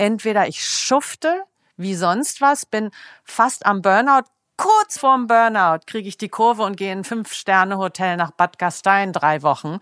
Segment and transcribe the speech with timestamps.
[0.00, 1.44] entweder ich schufte
[1.76, 2.90] wie sonst was, bin
[3.24, 4.24] fast am Burnout,
[4.58, 9.14] kurz vorm Burnout kriege ich die Kurve und gehe in ein Fünf-Sterne-Hotel nach Bad Gastein
[9.14, 9.78] drei Wochen.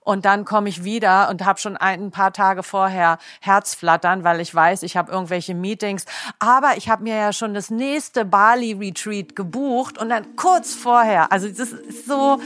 [0.00, 4.54] Und dann komme ich wieder und habe schon ein, paar Tage vorher Herzflattern, weil ich
[4.54, 6.06] weiß, ich habe irgendwelche Meetings.
[6.38, 11.30] Aber ich habe mir ja schon das nächste Bali-Retreat gebucht und dann kurz vorher.
[11.30, 12.40] Also das ist so.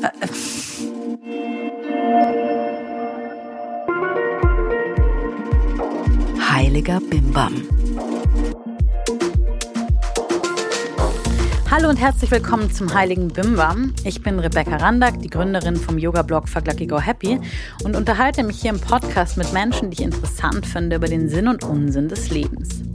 [0.00, 0.16] Äh,
[6.58, 7.54] Heiliger Bimbam.
[11.70, 13.94] Hallo und herzlich willkommen zum Heiligen Bimbam.
[14.02, 17.38] Ich bin Rebecca Randack, die Gründerin vom Yoga-Blog Fuck Lucky Go Happy
[17.84, 21.46] und unterhalte mich hier im Podcast mit Menschen, die ich interessant finde über den Sinn
[21.46, 22.87] und Unsinn des Lebens.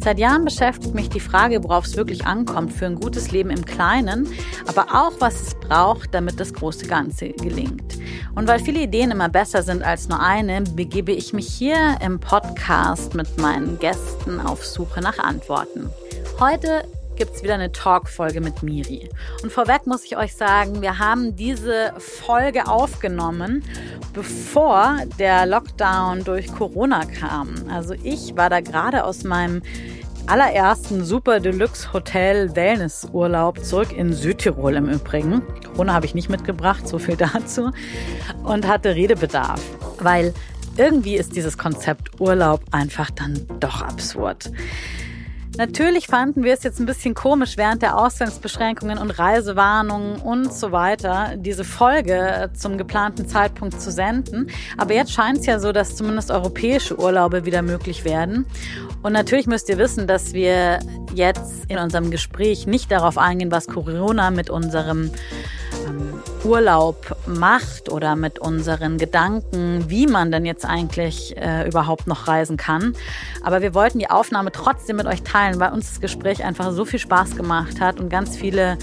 [0.00, 3.64] Seit Jahren beschäftigt mich die Frage, worauf es wirklich ankommt für ein gutes Leben im
[3.64, 4.28] Kleinen,
[4.66, 7.98] aber auch, was es braucht, damit das große Ganze gelingt.
[8.34, 12.20] Und weil viele Ideen immer besser sind als nur eine, begebe ich mich hier im
[12.20, 15.90] Podcast mit meinen Gästen auf Suche nach Antworten.
[16.38, 16.84] Heute
[17.18, 19.10] gibt es wieder eine Talk-Folge mit Miri.
[19.42, 23.64] Und vorweg muss ich euch sagen, wir haben diese Folge aufgenommen,
[24.14, 27.56] bevor der Lockdown durch Corona kam.
[27.70, 29.62] Also ich war da gerade aus meinem
[30.26, 35.42] allerersten Super Deluxe Hotel Wellness Urlaub zurück in Südtirol im Übrigen.
[35.72, 37.72] Corona habe ich nicht mitgebracht, so viel dazu.
[38.44, 39.60] Und hatte Redebedarf,
[39.98, 40.32] weil
[40.76, 44.52] irgendwie ist dieses Konzept Urlaub einfach dann doch absurd.
[45.58, 50.70] Natürlich fanden wir es jetzt ein bisschen komisch, während der Ausgangsbeschränkungen und Reisewarnungen und so
[50.70, 54.50] weiter diese Folge zum geplanten Zeitpunkt zu senden.
[54.76, 58.46] Aber jetzt scheint es ja so, dass zumindest europäische Urlaube wieder möglich werden.
[59.02, 60.78] Und natürlich müsst ihr wissen, dass wir
[61.12, 65.10] jetzt in unserem Gespräch nicht darauf eingehen, was Corona mit unserem
[65.88, 72.28] ähm, Urlaub macht oder mit unseren Gedanken, wie man denn jetzt eigentlich äh, überhaupt noch
[72.28, 72.94] reisen kann.
[73.42, 76.84] Aber wir wollten die Aufnahme trotzdem mit euch teilen, weil uns das Gespräch einfach so
[76.84, 78.78] viel Spaß gemacht hat und ganz viele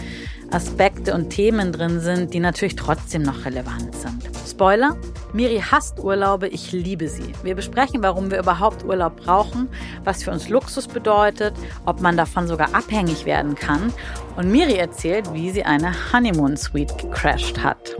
[0.51, 4.23] Aspekte und Themen drin sind, die natürlich trotzdem noch relevant sind.
[4.47, 4.95] Spoiler,
[5.33, 7.33] Miri hasst Urlaube, ich liebe sie.
[7.43, 9.67] Wir besprechen, warum wir überhaupt Urlaub brauchen,
[10.03, 11.53] was für uns Luxus bedeutet,
[11.85, 13.91] ob man davon sogar abhängig werden kann.
[14.37, 17.95] Und Miri erzählt, wie sie eine Honeymoon Suite gecrashed hat.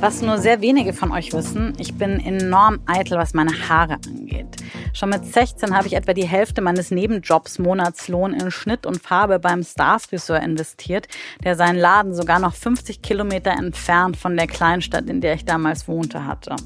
[0.00, 4.46] Was nur sehr wenige von euch wissen, ich bin enorm eitel, was meine Haare angeht.
[4.94, 9.38] Schon mit 16 habe ich etwa die Hälfte meines Nebenjobs Monatslohn in Schnitt und Farbe
[9.38, 11.06] beim Star-Friseur investiert,
[11.44, 15.86] der seinen Laden sogar noch 50 Kilometer entfernt von der Kleinstadt, in der ich damals
[15.86, 16.56] wohnte, hatte.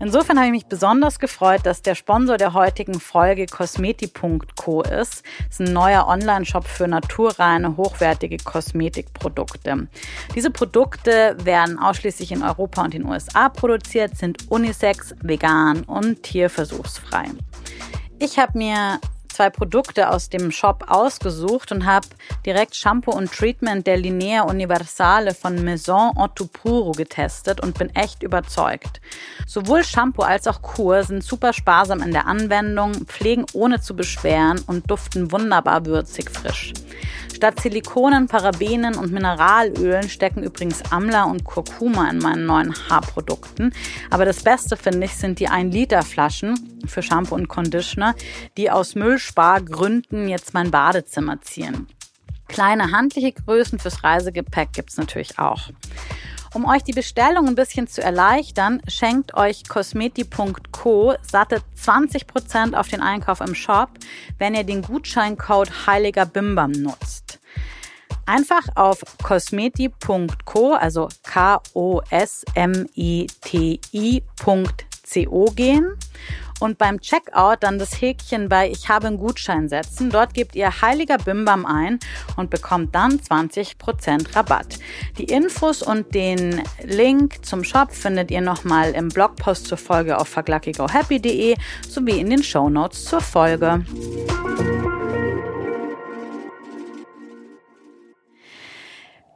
[0.00, 5.22] Insofern habe ich mich besonders gefreut, dass der Sponsor der heutigen Folge Cosmeti.co ist.
[5.48, 9.88] Das ist ein neuer Online-Shop für naturreine, hochwertige Kosmetikprodukte.
[10.34, 17.26] Diese Produkte werden ausschließlich in Europa und den USA produziert, sind unisex, vegan und tierversuchsfrei.
[18.18, 19.00] Ich habe mir
[19.34, 22.06] zwei Produkte aus dem Shop ausgesucht und habe
[22.46, 28.22] direkt Shampoo und Treatment der Linea Universale von Maison Otto Puro getestet und bin echt
[28.22, 29.00] überzeugt.
[29.46, 34.60] Sowohl Shampoo als auch Kur sind super sparsam in der Anwendung, pflegen ohne zu beschweren
[34.66, 36.72] und duften wunderbar würzig frisch.
[37.34, 43.74] Statt Silikonen, Parabenen und Mineralölen stecken übrigens Amla und Kurkuma in meinen neuen Haarprodukten.
[44.08, 48.14] Aber das Beste finde ich sind die 1 Liter Flaschen für Shampoo und Conditioner,
[48.56, 51.88] die aus Müllspargründen jetzt mein Badezimmer ziehen.
[52.46, 55.70] Kleine handliche Größen fürs Reisegepäck gibt's natürlich auch.
[56.54, 63.00] Um euch die Bestellung ein bisschen zu erleichtern, schenkt euch cosmeti.co satte 20% auf den
[63.00, 63.88] Einkauf im Shop,
[64.38, 67.23] wenn ihr den Gutscheincode Heiliger Bimbam nutzt.
[68.26, 72.04] Einfach auf cosmeti.co, also K-O-S-M-E-T-I.co
[75.54, 75.96] gehen
[76.60, 80.10] und beim Checkout dann das Häkchen bei Ich habe einen Gutschein setzen.
[80.10, 81.98] Dort gebt ihr Heiliger Bimbam ein
[82.36, 84.78] und bekommt dann 20% Rabatt.
[85.18, 90.28] Die Infos und den Link zum Shop findet ihr nochmal im Blogpost zur Folge auf
[90.28, 91.56] fuckluckygohappy.de
[91.88, 93.84] sowie in den Show Notes zur Folge.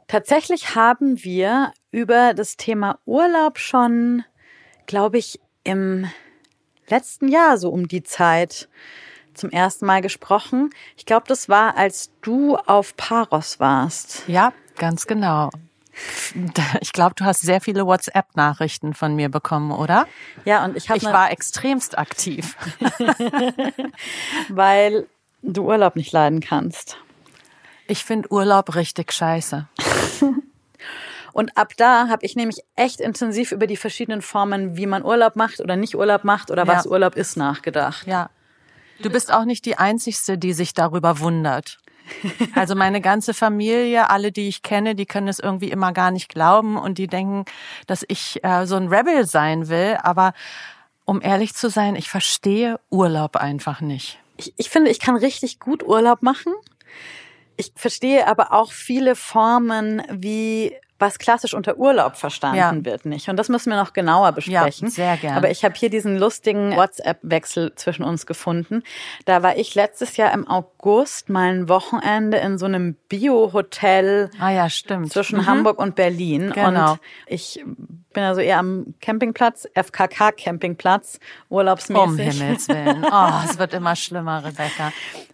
[0.09, 4.23] Tatsächlich haben wir über das Thema Urlaub schon,
[4.87, 6.09] glaube ich, im
[6.87, 8.69] letzten Jahr so um die Zeit
[9.35, 10.71] zum ersten Mal gesprochen.
[10.97, 14.23] Ich glaube, das war, als du auf Paros warst.
[14.27, 15.51] Ja, ganz genau.
[16.79, 20.07] Ich glaube, du hast sehr viele WhatsApp-Nachrichten von mir bekommen, oder?
[20.45, 20.97] Ja, und ich habe.
[20.97, 22.55] Ich war extremst aktiv.
[24.47, 25.07] Weil
[25.41, 26.95] du Urlaub nicht leiden kannst.
[27.85, 29.67] Ich finde Urlaub richtig scheiße.
[31.33, 35.35] Und ab da habe ich nämlich echt intensiv über die verschiedenen Formen, wie man Urlaub
[35.35, 36.67] macht oder nicht Urlaub macht oder Ja.
[36.75, 38.07] was Urlaub ist, nachgedacht.
[38.07, 38.29] Ja.
[39.01, 41.77] Du bist auch nicht die Einzigste, die sich darüber wundert.
[42.55, 46.27] Also meine ganze Familie, alle, die ich kenne, die können es irgendwie immer gar nicht
[46.27, 47.45] glauben und die denken,
[47.85, 49.97] dass ich äh, so ein Rebel sein will.
[50.01, 50.33] Aber
[51.05, 54.19] um ehrlich zu sein, ich verstehe Urlaub einfach nicht.
[54.37, 56.53] Ich, ich finde, ich kann richtig gut Urlaub machen.
[57.59, 62.73] Ich verstehe aber auch viele Formen, wie was klassisch unter Urlaub verstanden Ja.
[62.85, 63.29] wird, nicht.
[63.29, 64.89] Und das müssen wir noch genauer besprechen.
[64.89, 65.35] sehr gern.
[65.37, 68.83] Aber ich habe hier diesen lustigen WhatsApp-Wechsel zwischen uns gefunden.
[69.25, 74.51] Da war ich letztes Jahr im August mal ein Wochenende in so einem Bio-Hotel Ah
[74.51, 76.51] ja, zwischen Hamburg und Berlin.
[76.53, 76.91] Genau.
[76.93, 77.63] Und ich
[78.13, 81.19] bin also eher am Campingplatz, FKK-Campingplatz,
[81.49, 82.07] urlaubsmäßig.
[82.07, 83.05] Um Himmels Willen.
[83.11, 84.91] Oh, es wird immer schlimmer, Rebecca.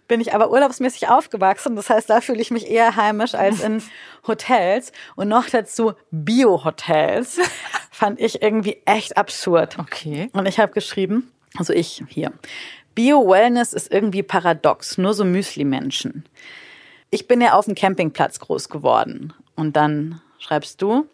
[0.08, 1.76] bin ich aber urlaubsmäßig aufgewachsen.
[1.76, 3.82] Das heißt, da fühle ich mich eher heimisch als in
[4.26, 4.92] Hotels.
[5.14, 7.40] Und noch dazu Bio-Hotels.
[7.90, 9.78] Fand ich irgendwie echt absurd.
[9.78, 10.28] Okay.
[10.32, 12.32] Und ich habe geschrieben, also ich hier,
[12.94, 16.24] Bio-Wellness ist irgendwie paradox, nur so Müsli-Menschen.
[17.10, 19.32] Ich bin ja auf dem Campingplatz groß geworden.
[19.54, 21.06] Und dann schreibst du,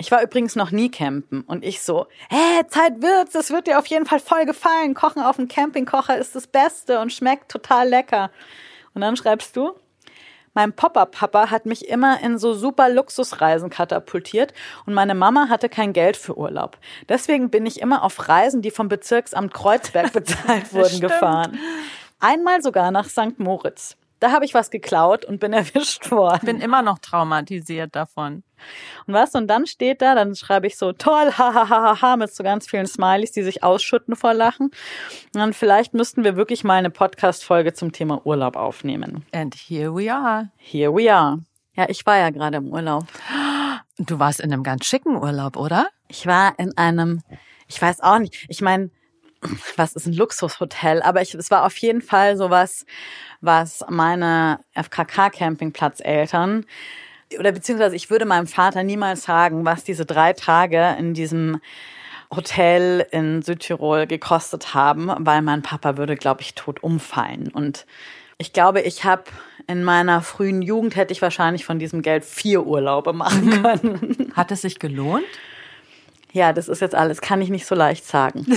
[0.00, 1.42] ich war übrigens noch nie campen.
[1.42, 4.94] Und ich so, hä, Zeit wird's, das wird dir auf jeden Fall voll gefallen.
[4.94, 8.30] Kochen auf dem Campingkocher ist das Beste und schmeckt total lecker.
[8.94, 9.74] Und dann schreibst du,
[10.54, 14.54] mein Papa-Papa hat mich immer in so super Luxusreisen katapultiert
[14.86, 16.78] und meine Mama hatte kein Geld für Urlaub.
[17.08, 21.02] Deswegen bin ich immer auf Reisen, die vom Bezirksamt Kreuzberg bezahlt wurden, Stimmt.
[21.12, 21.58] gefahren.
[22.18, 23.38] Einmal sogar nach St.
[23.38, 23.96] Moritz.
[24.20, 26.46] Da habe ich was geklaut und bin erwischt worden.
[26.46, 28.44] Bin immer noch traumatisiert davon.
[29.06, 29.34] Und was?
[29.34, 32.32] Und dann steht da, dann schreibe ich so, toll, ha, ha, ha, ha, ha, mit
[32.32, 34.66] so ganz vielen Smileys, die sich ausschütten vor Lachen.
[34.66, 39.24] Und dann vielleicht müssten wir wirklich mal eine Podcast-Folge zum Thema Urlaub aufnehmen.
[39.32, 40.50] And here we are.
[40.56, 41.38] Here we are.
[41.74, 43.04] Ja, ich war ja gerade im Urlaub.
[43.98, 45.88] Du warst in einem ganz schicken Urlaub, oder?
[46.08, 47.22] Ich war in einem,
[47.66, 48.90] ich weiß auch nicht, ich meine,
[49.76, 51.02] was ist ein Luxushotel?
[51.02, 52.84] Aber ich, es war auf jeden Fall sowas,
[53.40, 56.66] was meine FKK-Campingplatzeltern
[57.38, 61.60] oder beziehungsweise ich würde meinem Vater niemals sagen, was diese drei Tage in diesem
[62.34, 67.48] Hotel in Südtirol gekostet haben, weil mein Papa würde, glaube ich, tot umfallen.
[67.52, 67.86] Und
[68.38, 69.24] ich glaube, ich habe
[69.66, 74.32] in meiner frühen Jugend hätte ich wahrscheinlich von diesem Geld vier Urlaube machen können.
[74.34, 75.24] Hat es sich gelohnt?
[76.32, 78.46] Ja, das ist jetzt alles, kann ich nicht so leicht sagen.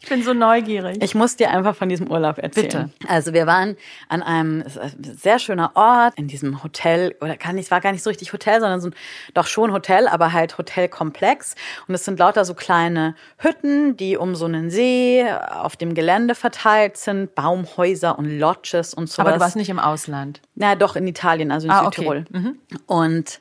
[0.00, 0.98] Ich bin so neugierig.
[1.02, 2.64] Ich muss dir einfach von diesem Urlaub erzählen.
[2.66, 2.90] Bitte.
[3.08, 3.76] Also wir waren
[4.08, 4.62] an einem
[5.00, 8.32] sehr schöner Ort in diesem Hotel oder kann nicht, es war gar nicht so richtig
[8.32, 8.94] Hotel, sondern so ein,
[9.34, 11.56] doch schon Hotel, aber halt Hotelkomplex.
[11.88, 16.34] Und es sind lauter so kleine Hütten, die um so einen See auf dem Gelände
[16.36, 19.20] verteilt sind, Baumhäuser und Lodges und so.
[19.22, 20.40] Aber du warst nicht im Ausland.
[20.54, 22.24] Na doch in Italien, also in Ah, Südtirol.
[22.28, 22.38] okay.
[22.38, 22.58] Mhm.
[22.86, 23.40] Und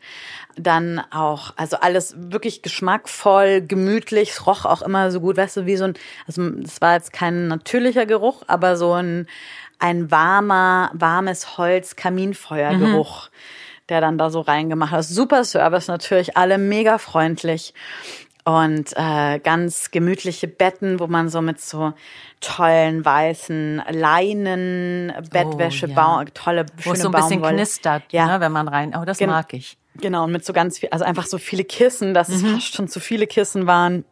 [0.60, 5.66] dann auch, also alles wirklich geschmackvoll, gemütlich, es roch auch immer so gut, weißt du,
[5.68, 5.94] wie so ein,
[6.28, 9.28] also es war jetzt kein natürlicher Geruch, aber so ein,
[9.80, 13.30] ein warmer, warmes Holz, Kaminfeuergeruch,
[13.90, 15.04] der dann da so reingemacht hat.
[15.06, 17.74] Super Service natürlich, alle mega freundlich
[18.44, 21.94] und äh, ganz gemütliche Betten, wo man so mit so
[22.40, 26.26] tollen weißen Leinen, Bettwäsche, Oh, ja.
[26.34, 27.56] Tolle, Wo schöne es so ein bisschen Baumwolle.
[27.56, 28.26] knistert, Ja.
[28.28, 28.96] ne, wenn man rein.
[28.98, 29.78] Oh, das Gen- mag ich.
[30.00, 32.88] Genau, und mit so ganz viel, also einfach so viele Kissen, dass es fast schon
[32.88, 34.06] zu viele Kissen waren.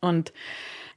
[0.00, 0.32] Und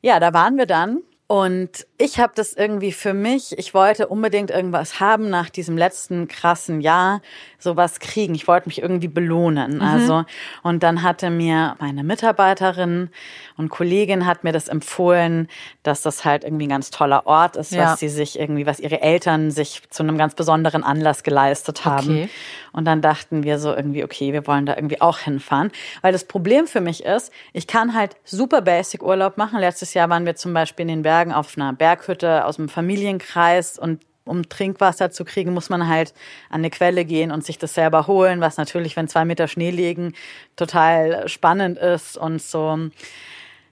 [0.05, 1.01] ja, da waren wir dann.
[1.27, 6.27] Und ich habe das irgendwie für mich, ich wollte unbedingt irgendwas haben nach diesem letzten
[6.27, 7.21] krassen Jahr,
[7.57, 8.35] sowas kriegen.
[8.35, 9.81] Ich wollte mich irgendwie belohnen.
[9.81, 10.25] Also,
[10.61, 13.09] und dann hatte mir meine Mitarbeiterin
[13.57, 15.47] und Kollegin hat mir das empfohlen,
[15.83, 17.93] dass das halt irgendwie ein ganz toller Ort ist, Ja.
[17.93, 22.07] was sie sich irgendwie, was ihre Eltern sich zu einem ganz besonderen Anlass geleistet haben.
[22.09, 22.29] Okay.
[22.73, 25.71] Und dann dachten wir so irgendwie, okay, wir wollen da irgendwie auch hinfahren.
[26.01, 29.59] Weil das Problem für mich ist, ich kann halt super basic Urlaub machen.
[29.59, 33.77] Letztes Jahr waren wir zum Beispiel in den Bergen auf einer Berghütte aus dem Familienkreis
[33.77, 36.15] und um Trinkwasser zu kriegen, muss man halt
[36.49, 39.69] an eine Quelle gehen und sich das selber holen, was natürlich, wenn zwei Meter Schnee
[39.69, 40.13] liegen,
[40.55, 42.75] total spannend ist und so.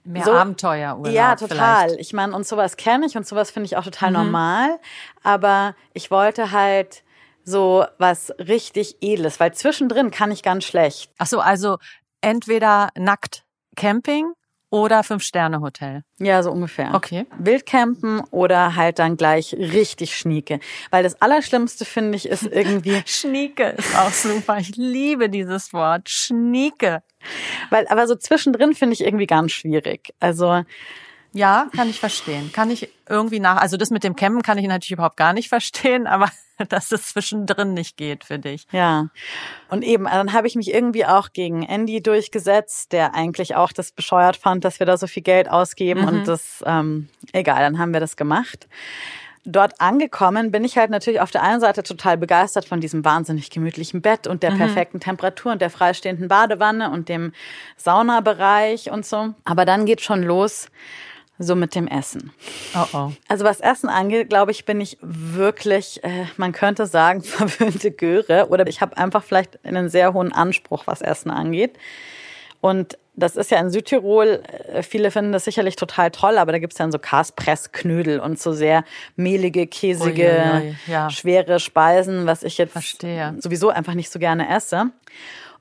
[0.04, 1.12] Mehr So- Abenteuerurlaub.
[1.12, 1.88] Ja, total.
[1.88, 2.00] Vielleicht.
[2.00, 4.16] Ich meine, und sowas kenne ich und sowas finde ich auch total Mhm.
[4.16, 4.78] normal.
[5.24, 7.02] Aber ich wollte halt
[7.42, 11.10] so was richtig Edles, weil zwischendrin kann ich ganz schlecht.
[11.18, 11.78] Ach so, also
[12.20, 13.42] entweder nackt
[13.76, 14.32] Camping
[14.74, 16.02] oder Fünf-Sterne-Hotel.
[16.18, 16.94] Ja, so ungefähr.
[16.94, 17.26] Okay.
[17.38, 20.58] Wildcampen oder halt dann gleich richtig Schnieke.
[20.90, 24.58] Weil das Allerschlimmste finde ich ist irgendwie, Schnieke ist auch super.
[24.58, 26.10] Ich liebe dieses Wort.
[26.10, 27.04] Schnieke.
[27.70, 30.12] weil aber so zwischendrin finde ich irgendwie ganz schwierig.
[30.18, 30.64] Also
[31.32, 32.50] Ja, kann ich verstehen.
[32.52, 35.48] Kann ich irgendwie nach, also das mit dem Campen kann ich natürlich überhaupt gar nicht
[35.48, 36.28] verstehen, aber
[36.68, 38.66] dass es zwischendrin nicht geht für dich.
[38.72, 39.08] Ja.
[39.68, 43.92] Und eben, dann habe ich mich irgendwie auch gegen Andy durchgesetzt, der eigentlich auch das
[43.92, 46.02] bescheuert fand, dass wir da so viel Geld ausgeben.
[46.02, 46.08] Mhm.
[46.08, 48.68] Und das, ähm, egal, dann haben wir das gemacht
[49.44, 53.50] dort angekommen bin ich halt natürlich auf der einen Seite total begeistert von diesem wahnsinnig
[53.50, 54.58] gemütlichen Bett und der mhm.
[54.58, 57.32] perfekten Temperatur und der freistehenden Badewanne und dem
[57.76, 59.34] Saunabereich und so.
[59.44, 60.68] Aber dann geht schon los
[61.38, 62.32] so mit dem Essen.
[62.74, 63.12] Oh oh.
[63.28, 68.48] Also was Essen angeht, glaube ich, bin ich wirklich, äh, man könnte sagen, verwöhnte Göre
[68.50, 71.78] oder ich habe einfach vielleicht einen sehr hohen Anspruch, was Essen angeht.
[72.60, 76.58] Und das ist ja in Südtirol, äh, viele finden das sicherlich total toll, aber da
[76.58, 78.84] gibt's dann so Kaspressknödel und so sehr
[79.16, 81.10] mehlige, käsige, ui, ui, ja.
[81.10, 83.34] schwere Speisen, was ich jetzt Verstehe.
[83.38, 84.90] sowieso einfach nicht so gerne esse.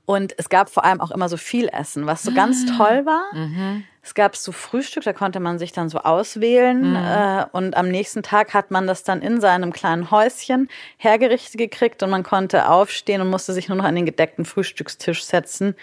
[0.06, 2.78] Und es gab vor allem auch immer so viel Essen, was so ganz ah.
[2.78, 3.24] toll war.
[3.34, 3.86] Mhm.
[4.02, 6.90] Es gab so Frühstück, da konnte man sich dann so auswählen.
[6.90, 6.96] Mhm.
[6.98, 10.68] Äh, und am nächsten Tag hat man das dann in seinem kleinen Häuschen
[10.98, 15.24] hergerichtet gekriegt und man konnte aufstehen und musste sich nur noch an den gedeckten Frühstückstisch
[15.24, 15.76] setzen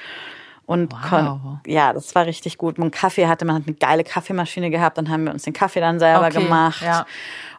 [0.71, 1.59] und wow.
[1.67, 2.79] ja, das war richtig gut.
[2.79, 5.81] Und Kaffee hatte, man hat eine geile Kaffeemaschine gehabt, dann haben wir uns den Kaffee
[5.81, 6.83] dann selber okay, gemacht.
[6.83, 7.07] Ja.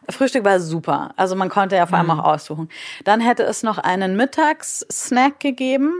[0.08, 1.12] Frühstück war super.
[1.16, 2.20] Also man konnte ja vor allem mhm.
[2.20, 2.70] auch aussuchen.
[3.04, 5.92] Dann hätte es noch einen Mittagssnack gegeben,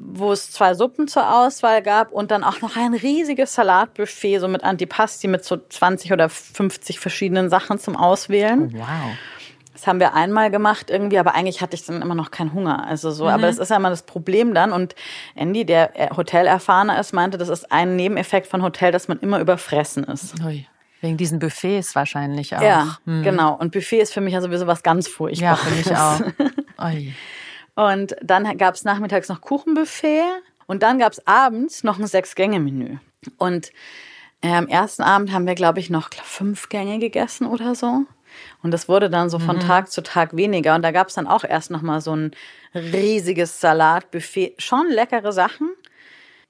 [0.00, 4.48] wo es zwei Suppen zur Auswahl gab und dann auch noch ein riesiges Salatbuffet, so
[4.48, 8.72] mit Antipasti mit so 20 oder 50 verschiedenen Sachen zum Auswählen.
[8.74, 9.16] Oh, wow.
[9.72, 12.86] Das haben wir einmal gemacht irgendwie, aber eigentlich hatte ich dann immer noch keinen Hunger.
[12.86, 13.30] Also so, mhm.
[13.30, 14.72] aber das ist ja immer das Problem dann.
[14.72, 14.94] Und
[15.36, 20.04] Andy, der Hotelerfahrener ist, meinte, das ist ein Nebeneffekt von Hotel, dass man immer überfressen
[20.04, 20.34] ist.
[20.44, 20.66] Ui.
[21.00, 22.60] Wegen diesen Buffets wahrscheinlich auch.
[22.62, 23.22] Ja, hm.
[23.22, 23.54] genau.
[23.54, 25.40] Und Buffet ist für mich ja sowieso was ganz Furchtbares.
[25.40, 26.84] Ja, für mich auch.
[26.86, 27.14] Ui.
[27.78, 30.24] Und dann gab es nachmittags noch Kuchenbuffet
[30.66, 32.96] und dann gab es abends noch ein Sechs-Gänge-Menü.
[33.36, 33.70] Und
[34.40, 38.02] äh, am ersten Abend haben wir, glaube ich, noch fünf Gänge gegessen oder so.
[38.64, 39.60] Und das wurde dann so von mhm.
[39.60, 40.74] Tag zu Tag weniger.
[40.74, 42.32] Und da gab es dann auch erst noch mal so ein
[42.74, 44.56] riesiges Salatbuffet.
[44.58, 45.70] Schon leckere Sachen.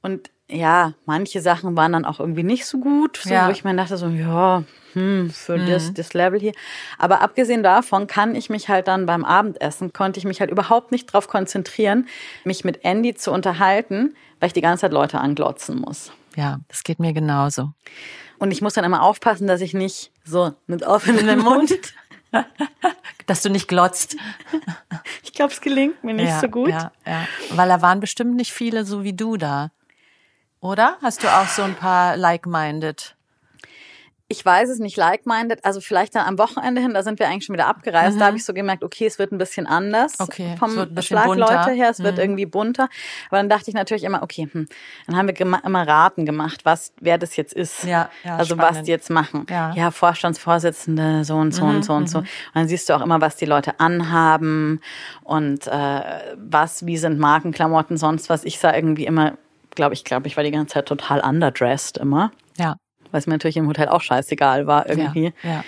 [0.00, 3.46] Und ja, manche Sachen waren dann auch irgendwie nicht so gut, so, ja.
[3.46, 4.64] wo ich mir dachte so, ja,
[4.94, 5.66] hm, für mhm.
[5.66, 6.52] das, das Level hier.
[6.96, 10.90] Aber abgesehen davon kann ich mich halt dann beim Abendessen, konnte ich mich halt überhaupt
[10.90, 12.08] nicht darauf konzentrieren,
[12.44, 16.12] mich mit Andy zu unterhalten, weil ich die ganze Zeit Leute anglotzen muss.
[16.34, 17.72] Ja, das geht mir genauso.
[18.38, 21.78] Und ich muss dann immer aufpassen, dass ich nicht so mit offenem Mund.
[23.26, 24.16] dass du nicht glotzt.
[25.22, 26.70] Ich glaube, es gelingt mir nicht ja, so gut.
[26.70, 27.26] Ja, ja.
[27.50, 29.70] Weil da waren bestimmt nicht viele so wie du da.
[30.60, 30.96] Oder?
[31.02, 33.16] Hast du auch so ein paar like-minded?
[34.30, 37.46] ich weiß es nicht, like-minded, also vielleicht dann am Wochenende hin, da sind wir eigentlich
[37.46, 38.20] schon wieder abgereist, mhm.
[38.20, 41.88] da habe ich so gemerkt, okay, es wird ein bisschen anders okay, vom Schlagleute her,
[41.88, 42.04] es mhm.
[42.04, 42.90] wird irgendwie bunter.
[43.30, 44.68] Aber dann dachte ich natürlich immer, okay, hm,
[45.06, 47.84] dann haben wir immer Raten gemacht, was, wer das jetzt ist.
[47.84, 48.76] Ja, ja Also spannend.
[48.76, 49.46] was die jetzt machen.
[49.48, 49.72] Ja.
[49.74, 52.18] ja, Vorstandsvorsitzende, so und so mhm, und so und so.
[52.18, 52.24] Mhm.
[52.24, 54.82] Und dann siehst du auch immer, was die Leute anhaben
[55.24, 56.00] und äh,
[56.36, 58.44] was, wie sind Markenklamotten, sonst was.
[58.44, 59.38] Ich sah irgendwie immer,
[59.78, 62.32] glaube ich, glaube ich, war die ganze Zeit total underdressed immer.
[62.58, 62.76] Ja
[63.12, 65.32] was mir natürlich im Hotel auch scheißegal war irgendwie.
[65.42, 65.64] Ja, ja.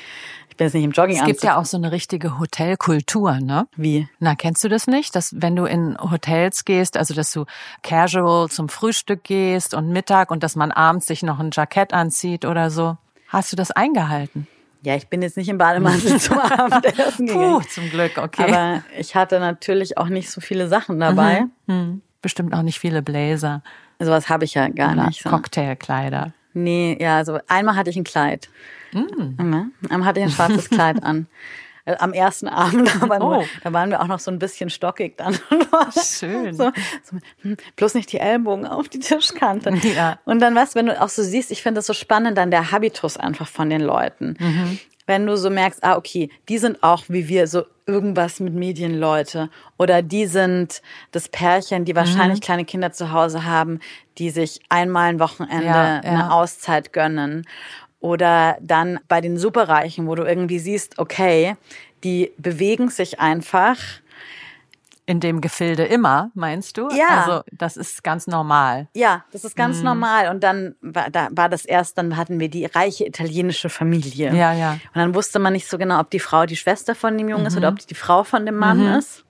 [0.49, 3.67] Ich bin jetzt nicht im Jogging Es gibt ja auch so eine richtige Hotelkultur, ne?
[3.77, 4.09] Wie?
[4.19, 5.15] Na, kennst du das nicht?
[5.17, 7.47] Dass wenn du in Hotels gehst, also dass du
[7.83, 12.45] casual zum Frühstück gehst und Mittag und dass man abends sich noch ein Jackett anzieht
[12.45, 12.99] oder so.
[13.29, 14.49] Hast du das eingehalten?
[14.83, 17.61] Ja, ich bin jetzt nicht im Bademantel zum Abendessen gegangen.
[17.61, 18.43] Puh, zum Glück, okay.
[18.43, 21.47] Aber ich hatte natürlich auch nicht so viele Sachen dabei.
[21.67, 21.75] Mhm.
[21.75, 22.03] Mhm.
[22.23, 23.63] Bestimmt auch nicht viele Blazer.
[24.01, 25.23] Sowas habe ich ja gar Oder nicht.
[25.23, 25.29] So.
[25.29, 26.33] Cocktailkleider.
[26.53, 28.49] Nee, ja, also einmal hatte ich ein Kleid.
[28.93, 29.71] Mm.
[29.89, 31.27] Einmal hatte ich ein schwarzes Kleid an.
[31.85, 33.45] Äh, am ersten Abend, aber oh.
[33.63, 35.39] da waren wir auch noch so ein bisschen stockig dann.
[36.03, 36.55] Schön.
[36.55, 39.71] So, so, hm, bloß nicht die Ellbogen auf die Tischkante.
[39.91, 40.19] Ja.
[40.25, 42.71] Und dann, du, wenn du auch so siehst, ich finde das so spannend, dann der
[42.71, 44.37] Habitus einfach von den Leuten.
[44.39, 44.79] Mhm
[45.11, 49.51] wenn du so merkst, ah, okay, die sind auch wie wir so irgendwas mit Medienleute
[49.77, 52.45] oder die sind das Pärchen, die wahrscheinlich mhm.
[52.45, 53.81] kleine Kinder zu Hause haben,
[54.19, 56.01] die sich einmal ein Wochenende ja, ja.
[56.03, 57.45] eine Auszeit gönnen.
[57.99, 61.57] Oder dann bei den Superreichen, wo du irgendwie siehst, okay,
[62.05, 63.79] die bewegen sich einfach
[65.11, 66.89] in dem Gefilde immer, meinst du?
[66.91, 67.09] Ja.
[67.09, 68.87] Also das ist ganz normal.
[68.95, 69.87] Ja, das ist ganz mhm.
[69.87, 70.29] normal.
[70.29, 74.33] Und dann war, da war das erst, dann hatten wir die reiche italienische Familie.
[74.33, 74.75] Ja, ja.
[74.75, 77.43] Und dann wusste man nicht so genau, ob die Frau die Schwester von dem Jungen
[77.43, 77.49] mhm.
[77.49, 78.99] ist oder ob die die Frau von dem Mann mhm.
[78.99, 79.25] ist.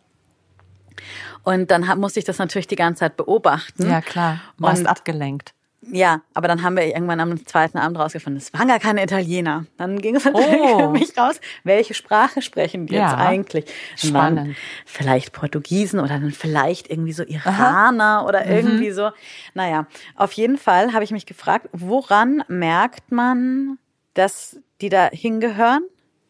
[1.44, 3.88] Und dann musste ich das natürlich die ganze Zeit beobachten.
[3.88, 4.42] Ja, klar.
[4.58, 5.54] Warst abgelenkt.
[5.82, 9.64] Ja, aber dann haben wir irgendwann am zweiten Abend rausgefunden, es waren gar keine Italiener.
[9.78, 10.78] Dann ging es natürlich oh.
[10.78, 13.10] für mich raus, welche Sprache sprechen die ja.
[13.10, 13.64] jetzt eigentlich?
[13.96, 14.56] Spannend.
[14.84, 18.26] Vielleicht Portugiesen oder dann vielleicht irgendwie so Iraner Aha.
[18.26, 18.52] oder mhm.
[18.52, 18.94] irgendwie mhm.
[18.94, 19.10] so.
[19.54, 23.78] Naja, auf jeden Fall habe ich mich gefragt, woran merkt man,
[24.12, 25.82] dass die da hingehören?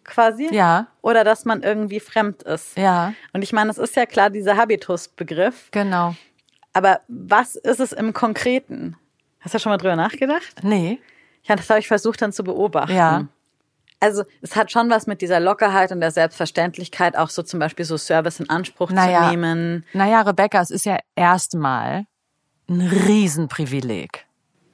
[0.04, 0.49] quasi.
[0.52, 0.88] Ja.
[1.02, 2.76] Oder dass man irgendwie fremd ist.
[2.76, 3.14] Ja.
[3.33, 5.69] Und ich meine, es ist ja klar dieser Habitus-Begriff.
[5.71, 6.16] Genau.
[6.73, 8.97] Aber was ist es im Konkreten?
[9.40, 10.62] Hast du schon mal drüber nachgedacht?
[10.62, 11.00] Nee.
[11.44, 12.94] Ja, das habe ich versucht dann zu beobachten.
[12.94, 13.26] Ja.
[13.99, 17.85] Also es hat schon was mit dieser Lockerheit und der Selbstverständlichkeit, auch so zum Beispiel
[17.85, 19.25] so Service in Anspruch Naja.
[19.25, 19.85] zu nehmen.
[19.92, 22.06] Naja, Rebecca, es ist ja erstmal
[22.68, 24.26] ein Riesenprivileg.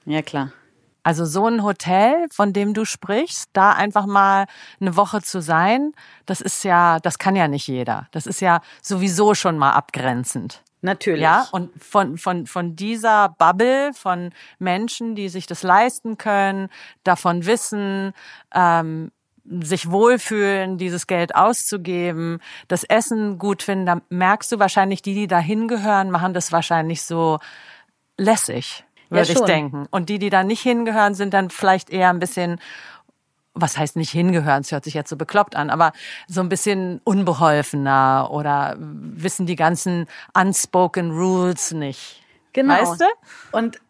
[0.05, 0.53] Ja, klar.
[1.03, 4.47] Also so ein Hotel, von dem du sprichst, da einfach mal
[4.81, 5.93] eine Woche zu sein,
[6.27, 8.09] das ist ja, das kann ja nicht jeder.
[8.11, 10.63] Das ist ja sowieso schon mal abgrenzend.
[10.83, 11.23] Natürlich.
[11.23, 16.69] Ja, und von, von, von dieser Bubble von Menschen, die sich das leisten können,
[17.03, 18.13] davon wissen,
[18.55, 19.11] ähm,
[19.61, 25.27] sich wohlfühlen, dieses Geld auszugeben, das Essen gut finden, da merkst du wahrscheinlich, die, die
[25.29, 27.39] da hingehören, machen das wahrscheinlich so
[28.19, 29.47] lässig, Ja, würde ich schon.
[29.47, 29.87] denken.
[29.91, 32.61] Und die, die da nicht hingehören, sind dann vielleicht eher ein bisschen
[33.57, 35.93] was heißt nicht hingehören, es hört sich jetzt so bekloppt an, aber
[36.29, 42.23] so ein bisschen unbeholfener oder wissen die ganzen unspoken rules nicht.
[42.53, 42.75] Genau.
[42.75, 43.07] Weißt du?
[43.53, 43.81] Und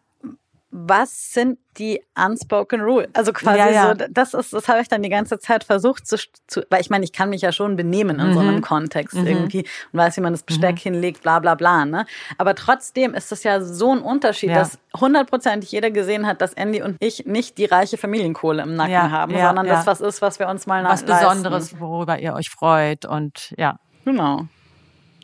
[0.79, 3.07] was sind die unspoken rules?
[3.13, 3.95] Also quasi Ja, ja.
[3.97, 6.17] so, das ist, das habe ich dann die ganze Zeit versucht zu,
[6.47, 8.47] zu weil ich meine, ich kann mich ja schon benehmen in so Mhm.
[8.47, 12.05] einem Kontext irgendwie und weiß, wie man das Besteck hinlegt, bla bla bla, ne?
[12.37, 14.59] Aber trotzdem ist das ja so ein Unterschied, Ja.
[14.59, 19.11] dass hundertprozentig jeder gesehen hat, dass Andy und ich nicht die reiche Familienkohle im Nacken
[19.11, 21.27] haben, sondern das was ist, was wir uns mal Was leisten.
[21.27, 23.79] Besonderes, worüber ihr euch freut und ja.
[24.05, 24.47] Genau.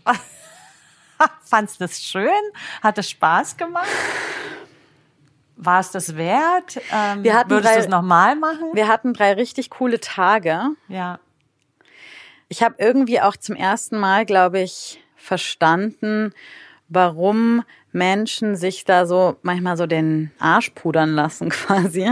[1.46, 2.30] Fandst du das schön?
[2.82, 3.88] Hat es Spaß gemacht?
[5.56, 6.82] War es das wert?
[6.92, 8.70] Ähm, Wir hatten würdest du es nochmal machen?
[8.74, 10.62] Wir hatten drei richtig coole Tage.
[10.88, 11.20] Ja.
[12.50, 16.34] Ich habe irgendwie auch zum ersten Mal, glaube ich, verstanden,
[16.90, 22.12] warum Menschen sich da so manchmal so den Arsch pudern lassen quasi.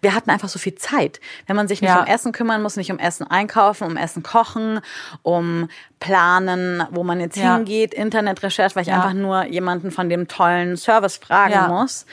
[0.00, 1.20] Wir hatten einfach so viel Zeit.
[1.46, 2.00] Wenn man sich nicht Ja.
[2.00, 4.80] um Essen kümmern muss, nicht um Essen einkaufen, um Essen kochen,
[5.22, 5.68] um
[6.00, 7.56] planen, wo man jetzt Ja.
[7.56, 8.96] hingeht, Internetrecherche, weil ich Ja.
[8.96, 12.06] einfach nur jemanden von dem tollen Service fragen muss.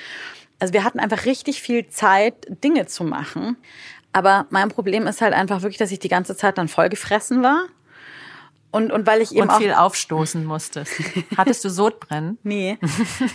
[0.60, 3.58] Also wir hatten einfach richtig viel Zeit, Dinge zu machen.
[4.12, 7.64] Aber mein Problem ist halt einfach wirklich, dass ich die ganze Zeit dann vollgefressen war.
[8.72, 10.92] Und, und weil ich eben Und auch viel aufstoßen musstest.
[11.38, 12.38] Hattest du Sodbrennen?
[12.50, 12.78] Nee,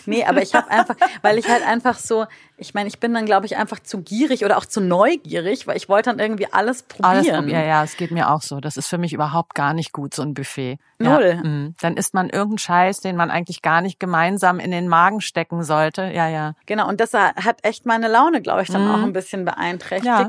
[0.06, 3.26] nee, aber ich habe einfach, weil ich halt einfach so, ich meine, ich bin dann,
[3.26, 6.82] glaube ich, einfach zu gierig oder auch zu neugierig, weil ich wollte dann irgendwie alles
[6.82, 7.10] probieren.
[7.10, 7.48] Alles probieren.
[7.48, 8.60] Ja, ja, es geht mir auch so.
[8.60, 10.78] Das ist für mich überhaupt gar nicht gut, so ein Buffet.
[10.98, 11.40] Null.
[11.42, 11.74] Ja, mm.
[11.80, 15.64] dann isst man irgendeinen Scheiß, den man eigentlich gar nicht gemeinsam in den Magen stecken
[15.64, 16.02] sollte.
[16.02, 16.54] Ja, ja.
[16.66, 20.06] Genau, und das hat echt meine Laune, glaube ich, dann auch ein bisschen beeinträchtigt.
[20.06, 20.28] Ja.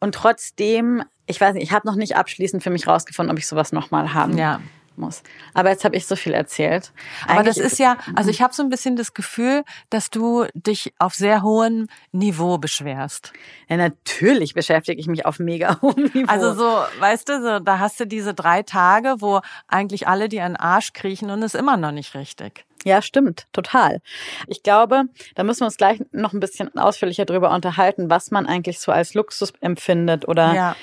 [0.00, 3.46] Und trotzdem, ich weiß nicht, ich habe noch nicht abschließend für mich rausgefunden, ob ich
[3.46, 4.60] sowas nochmal haben Ja.
[4.98, 5.22] muss.
[5.52, 6.90] Aber jetzt habe ich so viel erzählt.
[7.28, 10.94] Aber das ist ja, also ich habe so ein bisschen das Gefühl, dass du dich
[10.98, 13.32] auf sehr hohem Niveau beschwerst.
[13.68, 16.32] Ja, natürlich beschäftige ich mich auf mega hohem Niveau.
[16.32, 20.40] Also so, weißt du, so, da hast du diese drei Tage, wo eigentlich alle dir
[20.46, 22.64] in den Arsch kriechen und ist immer noch nicht richtig.
[22.84, 24.00] Ja, stimmt, total.
[24.46, 25.02] Ich glaube,
[25.34, 28.92] da müssen wir uns gleich noch ein bisschen ausführlicher drüber unterhalten, was man eigentlich so
[28.92, 30.76] als Luxus empfindet oder Ja.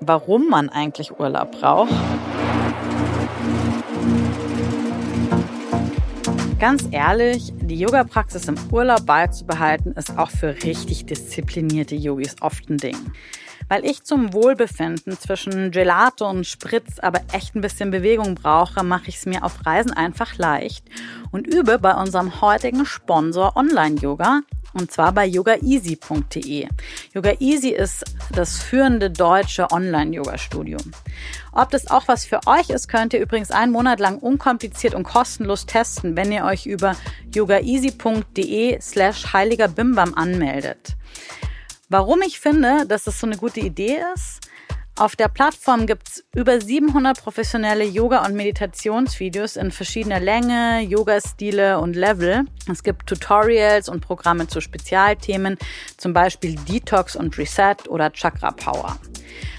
[0.00, 1.92] Warum man eigentlich Urlaub braucht.
[6.58, 12.78] Ganz ehrlich, die Yoga-Praxis im Urlaub beizubehalten, ist auch für richtig disziplinierte Yogis oft ein
[12.78, 12.96] Ding.
[13.68, 19.08] Weil ich zum Wohlbefinden zwischen Gelato und Spritz aber echt ein bisschen Bewegung brauche, mache
[19.08, 20.84] ich es mir auf Reisen einfach leicht
[21.30, 24.40] und übe bei unserem heutigen Sponsor Online-Yoga
[24.76, 26.68] und zwar bei yogaeasy.de.
[27.14, 30.78] Yoga Easy ist das führende deutsche Online-Yoga-Studio.
[31.52, 35.04] Ob das auch was für euch ist, könnt ihr übrigens einen Monat lang unkompliziert und
[35.04, 36.94] kostenlos testen, wenn ihr euch über
[37.34, 40.96] yogaeasy.de slash heiliger Bimbam anmeldet.
[41.88, 44.45] Warum ich finde, dass das so eine gute Idee ist?
[44.98, 51.94] Auf der Plattform gibt's über 700 professionelle Yoga- und Meditationsvideos in verschiedener Länge, Yoga-Stile und
[51.94, 52.46] Level.
[52.72, 55.58] Es gibt Tutorials und Programme zu Spezialthemen,
[55.98, 58.96] zum Beispiel Detox und Reset oder Chakra Power.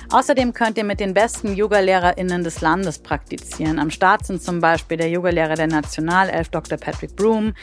[0.10, 3.78] Außerdem könnt ihr mit den besten YogalehrerInnen des Landes praktizieren.
[3.78, 6.78] Am Start sind zum Beispiel der Yogalehrer der Nationalelf Dr.
[6.78, 7.54] Patrick Broom,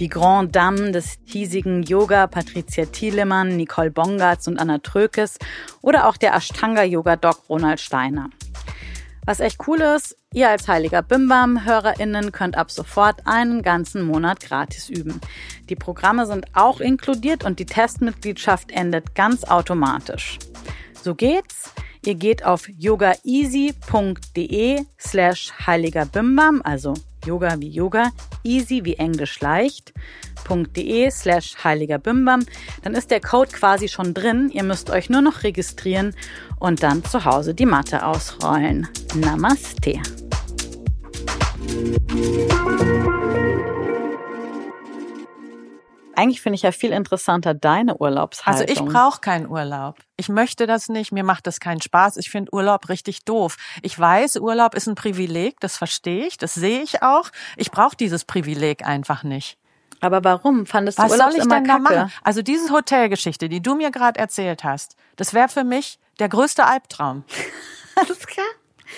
[0.00, 5.38] die Grand Dame des hiesigen Yoga Patricia Thielemann, Nicole Bongartz und Anna Trökes
[5.80, 8.30] oder auch der Ashtanga-Yoga-Doc Ronald Steiner.
[9.24, 14.90] Was echt cool ist, ihr als heiliger Bimbam-HörerInnen könnt ab sofort einen ganzen Monat gratis
[14.90, 15.20] üben.
[15.68, 20.40] Die Programme sind auch inkludiert und die Testmitgliedschaft endet ganz automatisch.
[21.00, 21.70] So geht's.
[22.04, 23.70] Ihr geht auf yogaeasy.de
[24.98, 28.10] slash heiliger Bimbam, also Yoga wie Yoga,
[28.42, 32.44] easy wie Englisch leicht.de slash heiliger Bimbam.
[32.82, 34.50] Dann ist der Code quasi schon drin.
[34.52, 36.16] Ihr müsst euch nur noch registrieren
[36.58, 38.88] und dann zu Hause die Matte ausrollen.
[39.14, 40.00] Namaste.
[46.14, 48.68] Eigentlich finde ich ja viel interessanter deine Urlaubshaltung.
[48.68, 49.98] Also ich brauche keinen Urlaub.
[50.16, 51.12] Ich möchte das nicht.
[51.12, 52.16] Mir macht das keinen Spaß.
[52.18, 53.56] Ich finde Urlaub richtig doof.
[53.82, 55.60] Ich weiß, Urlaub ist ein Privileg.
[55.60, 56.36] Das verstehe ich.
[56.36, 57.30] Das sehe ich auch.
[57.56, 59.58] Ich brauche dieses Privileg einfach nicht.
[60.00, 61.82] Aber warum fandest du Was Urlaub soll ich immer denn da kacke?
[61.82, 62.12] machen?
[62.24, 66.66] Also diese Hotelgeschichte, die du mir gerade erzählt hast, das wäre für mich der größte
[66.66, 67.24] Albtraum.
[67.94, 68.46] Alles klar.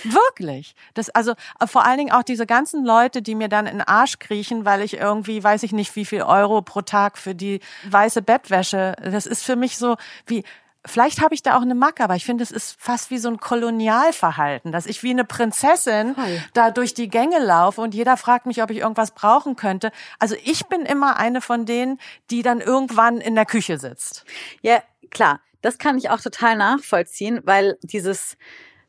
[0.04, 0.74] Wirklich.
[0.94, 3.88] Das, also äh, vor allen Dingen auch diese ganzen Leute, die mir dann in den
[3.88, 7.60] Arsch kriechen, weil ich irgendwie, weiß ich nicht, wie viel Euro pro Tag für die
[7.88, 8.94] weiße Bettwäsche.
[9.02, 10.44] Das ist für mich so wie,
[10.86, 13.28] vielleicht habe ich da auch eine Macke, aber ich finde, es ist fast wie so
[13.28, 16.42] ein Kolonialverhalten, dass ich wie eine Prinzessin Voll.
[16.52, 19.90] da durch die Gänge laufe und jeder fragt mich, ob ich irgendwas brauchen könnte.
[20.18, 21.98] Also ich bin immer eine von denen,
[22.30, 24.24] die dann irgendwann in der Küche sitzt.
[24.62, 25.40] Ja, klar.
[25.62, 28.36] Das kann ich auch total nachvollziehen, weil dieses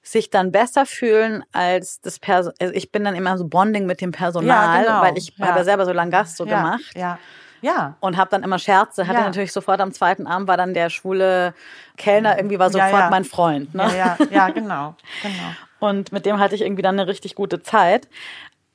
[0.07, 2.53] sich dann besser fühlen als das Person.
[2.61, 5.01] Also ich bin dann immer so Bonding mit dem Personal, Ja, genau.
[5.01, 5.47] weil ich Ja.
[5.47, 6.83] habe ja selber so lange Gast so ja, gemacht.
[6.95, 7.17] Ja.
[7.61, 7.95] Ja.
[8.01, 9.07] Und habe dann immer Scherze.
[9.07, 9.25] Hatte Ja.
[9.25, 11.55] natürlich sofort am zweiten Abend war dann der schwule
[11.97, 13.09] Kellner irgendwie war sofort Ja, ja.
[13.09, 13.73] mein Freund.
[13.73, 13.83] Ne?
[13.97, 15.55] Ja, ja, ja, genau, genau.
[15.79, 18.07] Und mit dem hatte ich irgendwie dann eine richtig gute Zeit.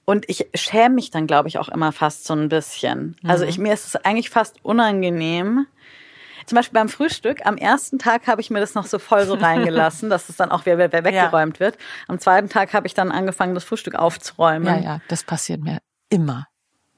[0.06, 3.16] Und ich schäme mich dann, glaube ich, auch immer fast so ein bisschen.
[3.24, 3.50] Also Mhm.
[3.50, 5.66] ich, mir ist es eigentlich fast unangenehm.
[6.50, 9.34] Zum Beispiel beim Frühstück, am ersten Tag habe ich mir das noch so voll so
[9.34, 11.78] reingelassen, dass es dann auch wieder wieder weggeräumt wird.
[12.08, 14.66] Am zweiten Tag habe ich dann angefangen, das Frühstück aufzuräumen.
[14.66, 16.48] Ja, ja, das passiert mir immer.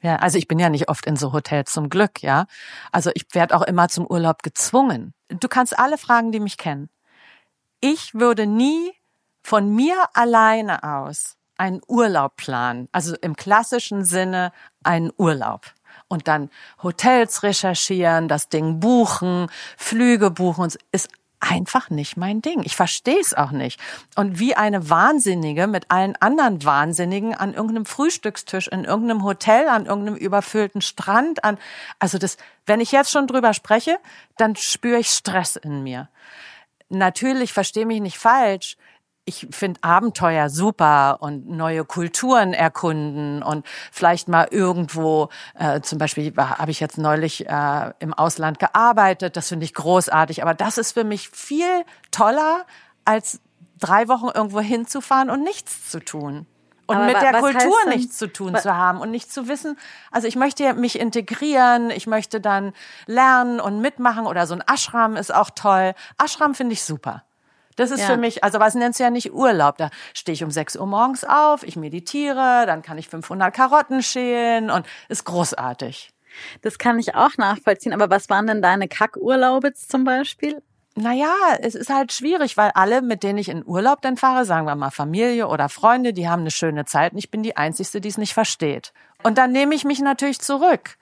[0.01, 2.47] Ja, also ich bin ja nicht oft in so Hotels zum Glück, ja.
[2.93, 5.12] Also ich werde auch immer zum Urlaub gezwungen.
[5.29, 6.88] Du kannst alle fragen, die mich kennen.
[7.83, 8.93] Ich würde nie
[9.43, 14.51] von mir alleine aus einen Urlaub planen, also im klassischen Sinne
[14.83, 15.67] einen Urlaub.
[16.12, 16.51] Und dann
[16.83, 19.46] Hotels recherchieren, das Ding buchen,
[19.79, 21.09] Flüge buchen, ist
[21.40, 22.61] einfach nicht mein Ding.
[22.64, 23.81] Ich verstehe es auch nicht.
[24.14, 29.87] Und wie eine Wahnsinnige mit allen anderen Wahnsinnigen an irgendeinem Frühstückstisch, in irgendeinem Hotel, an
[29.87, 31.57] irgendeinem überfüllten Strand, an,
[31.98, 33.98] also das, wenn ich jetzt schon drüber spreche,
[34.37, 36.11] dann spüre ich Stress in mir.
[36.90, 38.77] Natürlich, verstehe mich nicht falsch,
[39.25, 46.33] ich finde Abenteuer super und neue Kulturen erkunden und vielleicht mal irgendwo, äh, zum Beispiel
[46.37, 50.93] habe ich jetzt neulich äh, im Ausland gearbeitet, das finde ich großartig, aber das ist
[50.93, 52.67] für mich viel toller,
[53.05, 53.41] als
[53.79, 56.47] drei Wochen irgendwo hinzufahren und nichts zu tun.
[56.87, 59.79] Und Aber mit der Kultur denn- nichts zu tun zu haben und nicht zu wissen,
[60.11, 62.73] also ich möchte mich integrieren, ich möchte dann
[63.07, 65.95] lernen und mitmachen oder so ein Ashram ist auch toll.
[66.23, 67.23] Ashram finde ich super.
[67.77, 68.07] Das ist Ja.
[68.07, 69.77] für mich, also was nennst du ja nicht Urlaub?
[69.79, 74.03] Da stehe ich um 6 Uhr morgens auf, ich meditiere, dann kann ich 500 Karotten
[74.03, 76.13] schälen und ist großartig.
[76.63, 77.93] Das kann ich auch nachvollziehen.
[77.93, 80.63] Aber was waren denn deine Kackurlaube zum Beispiel?
[80.95, 84.67] Naja, es ist halt schwierig, weil alle, mit denen ich in Urlaub dann fahre, sagen
[84.67, 88.01] wir mal Familie oder Freunde, die haben eine schöne Zeit und ich bin die Einzige,
[88.03, 88.93] die es nicht versteht.
[89.23, 90.99] Und dann nehme ich mich natürlich zurück.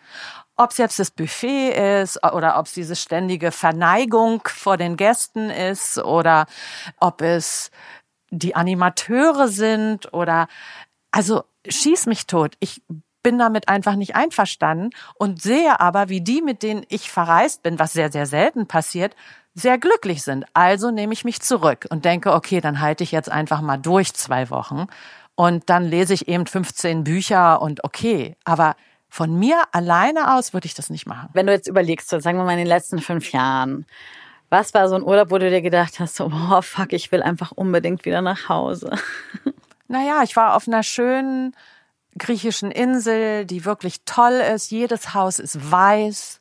[0.61, 5.49] Ob es jetzt das Buffet ist oder ob es diese ständige Verneigung vor den Gästen
[5.49, 6.45] ist oder
[6.99, 7.71] ob es
[8.29, 10.49] die Animateure sind oder
[11.13, 12.57] also schieß mich tot.
[12.61, 12.83] Ich
[13.23, 17.79] bin damit einfach nicht einverstanden und sehe aber, wie die, mit denen ich verreist bin,
[17.79, 19.17] was sehr, sehr selten passiert,
[19.55, 20.45] sehr glücklich sind.
[20.53, 24.13] Also nehme ich mich zurück und denke, okay, dann halte ich jetzt einfach mal durch
[24.13, 24.89] zwei Wochen
[25.37, 28.77] und dann lese ich eben 15 Bücher und okay, aber
[29.11, 31.29] von mir alleine aus würde ich das nicht machen.
[31.33, 33.85] Wenn du jetzt überlegst, so, sagen wir mal in den letzten fünf Jahren,
[34.49, 37.23] was war so ein Urlaub, wo du dir gedacht hast, so, oh fuck, ich will
[37.23, 38.97] einfach unbedingt wieder nach Hause?
[39.91, 41.53] Naja, ich war auf einer schönen
[42.17, 44.71] griechischen Insel, die wirklich toll ist.
[44.71, 46.41] Jedes Haus ist weiß.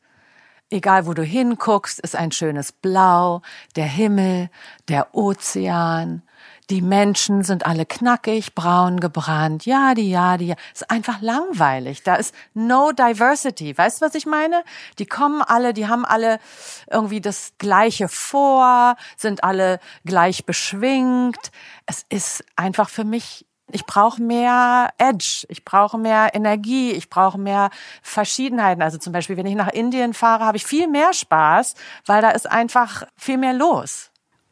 [0.70, 3.42] Egal wo du hinguckst, ist ein schönes Blau.
[3.76, 4.52] Der Himmel,
[4.88, 6.22] der Ozean.
[6.70, 9.66] Die Menschen sind alle knackig, braun gebrannt.
[9.66, 10.56] Ja, die, ja, die, ja.
[10.72, 12.04] Ist einfach langweilig.
[12.04, 13.76] Da ist no diversity.
[13.76, 14.64] Weißt du, was ich meine?
[15.00, 16.40] Die kommen alle, die haben alle
[16.92, 21.52] irgendwie das Gleiche vor, sind alle gleich beschwingt.
[21.88, 27.38] Es ist einfach für mich ich brauche mehr Edge, ich brauche mehr Energie, ich brauche
[27.38, 27.70] mehr
[28.02, 28.82] Verschiedenheiten.
[28.82, 31.76] Also zum Beispiel, wenn ich nach Indien fahre, habe ich viel mehr Spaß,
[32.08, 34.09] weil da ist einfach viel mehr los.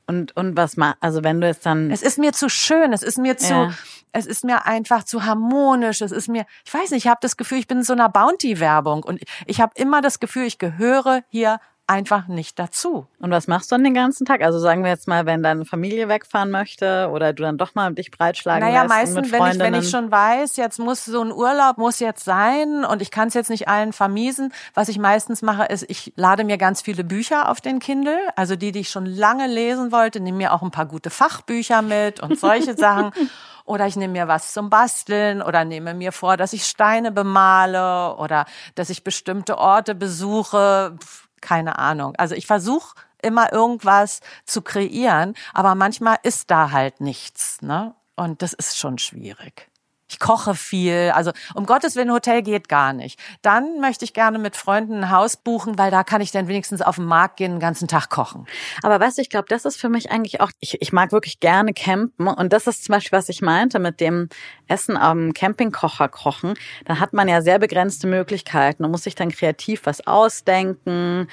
[0.07, 3.03] Und, und was ma, also wenn du jetzt dann, Es ist mir zu schön, es
[3.03, 3.73] ist mir zu, Ja.
[4.13, 7.35] es ist mir einfach zu harmonisch, es ist mir, ich weiß nicht, ich habe das
[7.35, 11.23] Gefühl, ich bin in so einer Bounty-Werbung und ich habe immer das Gefühl, ich gehöre
[11.29, 13.07] hier einfach nicht dazu.
[13.19, 14.41] Und was machst du dann den ganzen Tag?
[14.41, 17.93] Also sagen wir jetzt mal, wenn deine Familie wegfahren möchte oder du dann doch mal
[17.93, 21.77] dich breitschlagen naja, meistens, wenn ich, wenn ich schon weiß, jetzt muss so ein Urlaub
[21.77, 24.53] muss jetzt sein und ich kann es jetzt nicht allen vermiesen.
[24.73, 28.57] Was ich meistens mache, ist, ich lade mir ganz viele Bücher auf den Kindle, also
[28.57, 32.19] die, die ich schon lange lesen wollte, nehme mir auch ein paar gute Fachbücher mit
[32.19, 33.11] und solche Sachen.
[33.63, 38.15] Oder ich nehme mir was zum Basteln oder nehme mir vor, dass ich Steine bemale
[38.15, 38.45] oder
[38.75, 40.97] dass ich bestimmte Orte besuche.
[41.41, 42.15] Keine Ahnung.
[42.17, 47.95] Also ich versuche immer irgendwas zu kreieren, aber manchmal ist da halt nichts, ne?
[48.15, 49.69] Und das ist schon schwierig.
[50.09, 51.11] Ich koche viel.
[51.13, 53.19] Also um Gottes Willen, Hotel geht gar nicht.
[53.41, 56.81] Dann möchte ich gerne mit Freunden ein Haus buchen, weil da kann ich dann wenigstens
[56.81, 58.45] auf den Markt gehen, den ganzen Tag kochen.
[58.83, 61.41] Aber weißt du, ich glaube, das ist für mich eigentlich auch, ich, ich mag wirklich
[61.41, 62.27] gerne campen.
[62.27, 64.29] Und das ist zum Beispiel, was ich meinte mit dem
[64.67, 66.53] Essen am Campingkocher kochen.
[66.85, 71.27] Da hat man ja sehr begrenzte Möglichkeiten und muss sich dann kreativ was ausdenken.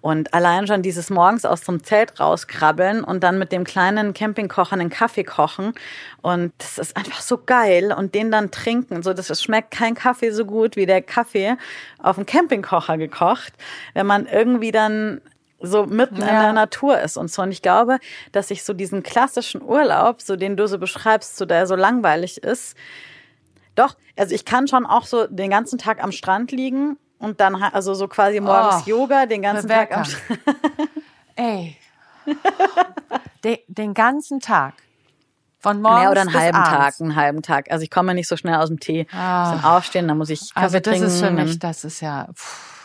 [0.00, 4.74] Und allein schon dieses morgens aus dem Zelt rauskrabbeln und dann mit dem kleinen Campingkocher
[4.74, 5.72] einen Kaffee kochen.
[6.22, 7.92] Und das ist einfach so geil.
[7.92, 9.02] Und den dann trinken.
[9.02, 11.56] So, das schmeckt kein Kaffee so gut wie der Kaffee
[11.98, 13.52] auf dem Campingkocher gekocht,
[13.94, 15.20] wenn man irgendwie dann
[15.60, 16.28] so mitten ja.
[16.28, 17.42] in der Natur ist und so.
[17.42, 17.98] Und ich glaube,
[18.32, 22.42] dass ich so diesen klassischen Urlaub, so den du so beschreibst, so der so langweilig
[22.42, 22.76] ist,
[23.74, 27.54] doch, also ich kann schon auch so den ganzen Tag am Strand liegen und dann
[27.54, 29.96] also so quasi morgens oh, Yoga, den ganzen Rebecca.
[29.96, 30.40] Tag am Strand.
[31.36, 31.76] Ey.
[33.44, 34.74] den, den ganzen Tag.
[35.60, 36.96] Von morgens ja, oder einen halben abends.
[36.96, 37.70] Tag, einen halben Tag.
[37.70, 39.06] Also ich komme nicht so schnell aus dem Tee.
[39.12, 39.52] Ah.
[39.52, 41.06] Dann aufstehen, dann muss ich Kaffee also das trinken.
[41.06, 42.80] ist für mich, das ist ja pff,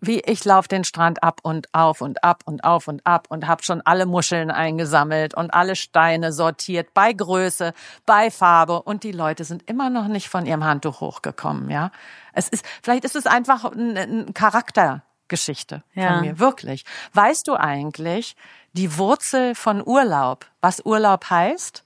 [0.00, 3.46] wie ich laufe den Strand ab und auf und ab und auf und ab und
[3.46, 7.72] habe schon alle Muscheln eingesammelt und alle Steine sortiert bei Größe,
[8.06, 11.90] bei Farbe und die Leute sind immer noch nicht von ihrem Handtuch hochgekommen, ja?
[12.32, 16.12] Es ist vielleicht ist es einfach ein, ein Charaktergeschichte ja.
[16.12, 16.84] von mir, wirklich.
[17.12, 18.36] Weißt du eigentlich
[18.72, 21.84] die Wurzel von Urlaub, was Urlaub heißt?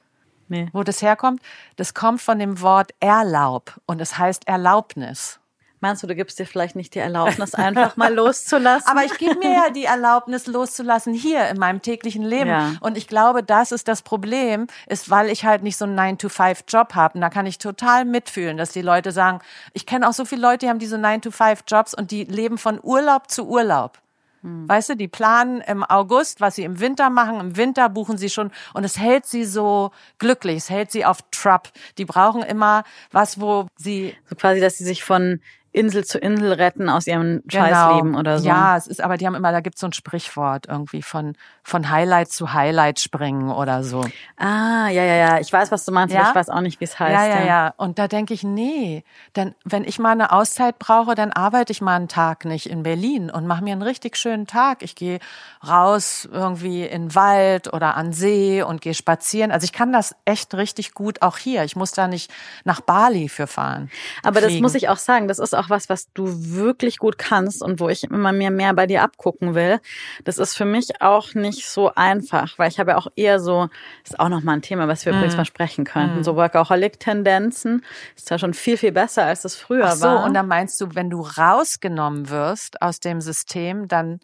[0.54, 0.68] Nee.
[0.72, 1.42] Wo das herkommt?
[1.74, 5.40] Das kommt von dem Wort Erlaub und es heißt Erlaubnis.
[5.80, 8.88] Meinst du, du gibst dir vielleicht nicht die Erlaubnis, einfach mal loszulassen?
[8.88, 12.48] Aber ich gebe mir ja die Erlaubnis, loszulassen hier in meinem täglichen Leben.
[12.48, 12.72] Ja.
[12.80, 16.94] Und ich glaube, das ist das Problem, ist, weil ich halt nicht so einen 9-to-5-Job
[16.94, 17.16] habe.
[17.16, 19.40] Und da kann ich total mitfühlen, dass die Leute sagen,
[19.72, 23.28] ich kenne auch so viele Leute, die haben diese 9-to-5-Jobs und die leben von Urlaub
[23.28, 23.98] zu Urlaub.
[24.44, 24.68] Hm.
[24.68, 27.40] Weißt du, die planen im August, was sie im Winter machen.
[27.40, 31.18] Im Winter buchen sie schon und es hält sie so glücklich, es hält sie auf
[31.30, 31.72] Trap.
[31.96, 35.40] Die brauchen immer was, wo sie so quasi, dass sie sich von
[35.74, 37.64] Insel zu Insel retten aus ihrem genau.
[37.64, 38.46] Scheißleben oder so.
[38.46, 41.34] Ja, es ist, aber die haben immer, da gibt's so ein Sprichwort irgendwie von,
[41.64, 44.02] von Highlight zu Highlight springen oder so.
[44.36, 45.40] Ah, ja, ja, ja.
[45.40, 46.20] Ich weiß, was du meinst, ja?
[46.20, 47.12] aber ich weiß auch nicht, wie es heißt.
[47.12, 47.74] Ja, ja, ja, ja.
[47.76, 49.02] Und da denke ich, nee,
[49.34, 52.84] denn wenn ich mal eine Auszeit brauche, dann arbeite ich mal einen Tag nicht in
[52.84, 54.82] Berlin und mache mir einen richtig schönen Tag.
[54.82, 55.18] Ich gehe
[55.66, 59.50] raus irgendwie in den Wald oder an See und gehe spazieren.
[59.50, 61.64] Also ich kann das echt richtig gut auch hier.
[61.64, 62.30] Ich muss da nicht
[62.62, 63.90] nach Bali für fahren.
[64.22, 64.54] Aber fliegen.
[64.54, 67.62] das muss ich auch sagen, das ist auch auch was, was du wirklich gut kannst
[67.62, 69.80] und wo ich immer mehr mehr bei dir abgucken will.
[70.24, 73.68] Das ist für mich auch nicht so einfach, weil ich habe ja auch eher so,
[74.04, 75.16] ist auch nochmal ein Thema, was wir mm.
[75.16, 76.24] übrigens mal sprechen könnten, mm.
[76.24, 77.84] so Workaholic-Tendenzen.
[78.16, 80.24] Ist ja schon viel, viel besser, als es früher Ach so, war.
[80.24, 84.20] und dann meinst du, wenn du rausgenommen wirst aus dem System, dann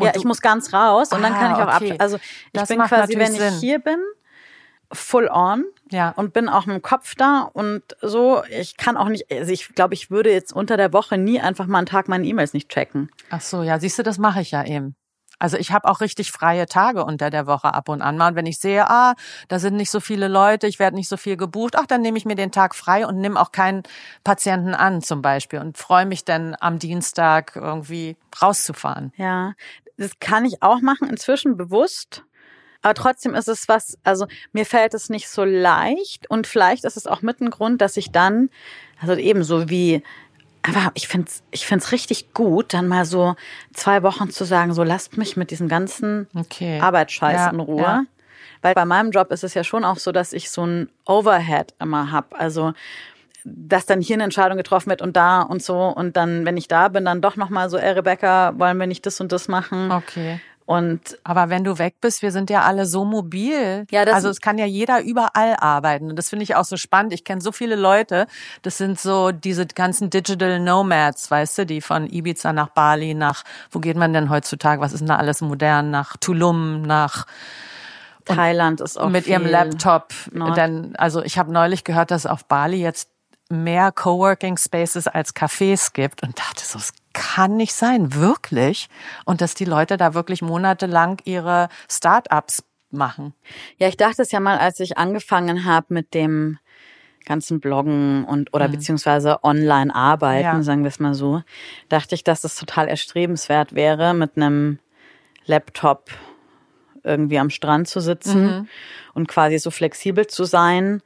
[0.00, 1.92] ja, ich muss ganz raus und ah, dann kann ich auch okay.
[1.92, 1.96] ab.
[2.00, 3.54] Also ich das bin quasi, wenn ich Sinn.
[3.60, 4.00] hier bin,
[4.92, 5.64] full on
[5.94, 6.10] ja.
[6.10, 8.42] und bin auch mit dem Kopf da und so.
[8.50, 11.66] Ich kann auch nicht, also ich glaube, ich würde jetzt unter der Woche nie einfach
[11.66, 13.10] mal einen Tag meine E-Mails nicht checken.
[13.30, 14.96] Ach so, ja, siehst du, das mache ich ja eben.
[15.38, 18.28] Also ich habe auch richtig freie Tage unter der Woche ab und an mal.
[18.28, 19.14] Und wenn ich sehe, ah,
[19.48, 22.18] da sind nicht so viele Leute, ich werde nicht so viel gebucht, ach, dann nehme
[22.18, 23.82] ich mir den Tag frei und nehme auch keinen
[24.22, 29.12] Patienten an zum Beispiel und freue mich dann am Dienstag irgendwie rauszufahren.
[29.16, 29.54] Ja,
[29.96, 32.24] das kann ich auch machen, inzwischen bewusst.
[32.84, 36.98] Aber trotzdem ist es was, also mir fällt es nicht so leicht und vielleicht ist
[36.98, 38.50] es auch mit ein Grund, dass ich dann,
[39.00, 40.02] also ebenso wie,
[40.60, 43.36] aber ich finde es ich find's richtig gut, dann mal so
[43.72, 46.78] zwei Wochen zu sagen, so lasst mich mit diesem ganzen okay.
[46.78, 47.80] Arbeitsscheiß ja, in Ruhe.
[47.80, 48.04] Ja.
[48.60, 51.72] Weil bei meinem Job ist es ja schon auch so, dass ich so ein Overhead
[51.80, 52.38] immer hab.
[52.38, 52.74] Also
[53.46, 56.68] dass dann hier eine Entscheidung getroffen wird und da und so und dann, wenn ich
[56.68, 59.90] da bin, dann doch nochmal so, ey Rebecca, wollen wir nicht das und das machen?
[59.90, 60.40] Okay.
[60.66, 63.86] Und aber wenn du weg bist, wir sind ja alle so mobil.
[63.90, 66.78] Ja, das also es kann ja jeder überall arbeiten und das finde ich auch so
[66.78, 67.12] spannend.
[67.12, 68.26] Ich kenne so viele Leute,
[68.62, 73.44] das sind so diese ganzen Digital Nomads, weißt du, die von Ibiza nach Bali, nach
[73.70, 74.80] wo geht man denn heutzutage?
[74.80, 75.90] Was ist denn da alles modern?
[75.90, 77.26] Nach Tulum, nach
[78.24, 80.14] Thailand ist auch mit ihrem Laptop.
[80.32, 83.10] Denn also ich habe neulich gehört, dass auf Bali jetzt
[83.50, 88.88] mehr Coworking Spaces als Cafés gibt und dachte so, es kann nicht sein, wirklich.
[89.24, 93.32] Und dass die Leute da wirklich monatelang ihre Start-ups machen.
[93.78, 96.58] Ja, ich dachte es ja mal, als ich angefangen habe mit dem
[97.24, 98.72] ganzen Bloggen und oder mhm.
[98.72, 100.62] beziehungsweise online arbeiten, ja.
[100.62, 101.42] sagen wir es mal so,
[101.88, 104.78] dachte ich, dass es total erstrebenswert wäre, mit einem
[105.46, 106.10] Laptop
[107.02, 108.68] irgendwie am Strand zu sitzen mhm.
[109.14, 111.02] und quasi so flexibel zu sein.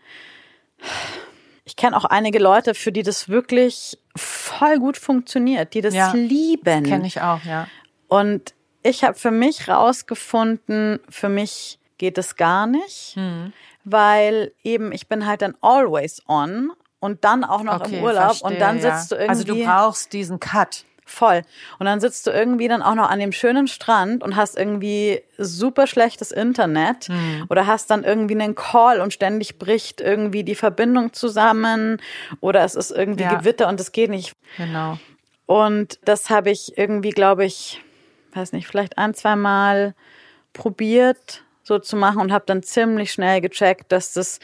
[1.64, 6.12] Ich kenne auch einige Leute, für die das wirklich voll gut funktioniert, die das ja,
[6.12, 6.84] lieben.
[6.84, 7.66] Kenne ich auch, ja.
[8.08, 13.16] Und ich habe für mich rausgefunden, für mich geht es gar nicht.
[13.16, 13.52] Mhm
[13.90, 18.36] weil eben ich bin halt dann always on und dann auch noch okay, im Urlaub
[18.36, 19.16] verstehe, und dann sitzt ja.
[19.16, 19.28] du irgendwie.
[19.28, 20.84] Also du brauchst diesen Cut.
[21.08, 21.42] Voll.
[21.78, 25.22] Und dann sitzt du irgendwie dann auch noch an dem schönen Strand und hast irgendwie
[25.38, 27.46] super schlechtes Internet hm.
[27.48, 32.02] oder hast dann irgendwie einen Call und ständig bricht irgendwie die Verbindung zusammen
[32.40, 33.34] oder es ist irgendwie ja.
[33.34, 34.34] Gewitter und es geht nicht.
[34.58, 34.98] Genau.
[35.46, 37.80] Und das habe ich irgendwie, glaube ich,
[38.34, 39.94] weiß nicht, vielleicht ein, zwei Mal
[40.52, 44.40] probiert so zu machen und habe dann ziemlich schnell gecheckt, dass das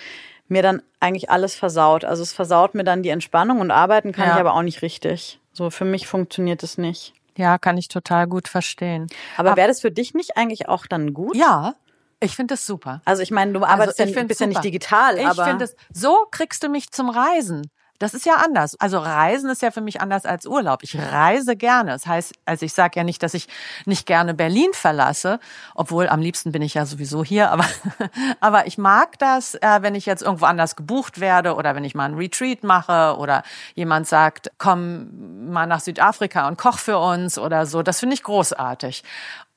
[0.48, 2.06] mir dann eigentlich alles versaut.
[2.06, 4.34] Also es versaut mir dann die Entspannung und arbeiten kann ja.
[4.34, 5.40] ich aber auch nicht richtig.
[5.54, 7.14] So für mich funktioniert es nicht.
[7.36, 9.06] Ja, kann ich total gut verstehen.
[9.36, 11.34] Aber wäre das für dich nicht eigentlich auch dann gut?
[11.36, 11.74] Ja,
[12.20, 13.00] ich finde das super.
[13.04, 15.64] Also ich meine, du arbeitest also ja, bist ja nicht digital, ich aber ich finde
[15.64, 17.70] es so kriegst du mich zum Reisen.
[18.00, 18.78] Das ist ja anders.
[18.80, 20.82] Also Reisen ist ja für mich anders als Urlaub.
[20.82, 21.92] Ich reise gerne.
[21.92, 23.46] Das heißt, also ich sage ja nicht, dass ich
[23.86, 25.38] nicht gerne Berlin verlasse,
[25.76, 27.52] obwohl am liebsten bin ich ja sowieso hier.
[27.52, 27.64] Aber,
[28.40, 31.94] aber ich mag das, äh, wenn ich jetzt irgendwo anders gebucht werde oder wenn ich
[31.94, 37.38] mal einen Retreat mache oder jemand sagt, komm mal nach Südafrika und koch für uns
[37.38, 37.82] oder so.
[37.82, 39.04] Das finde ich großartig.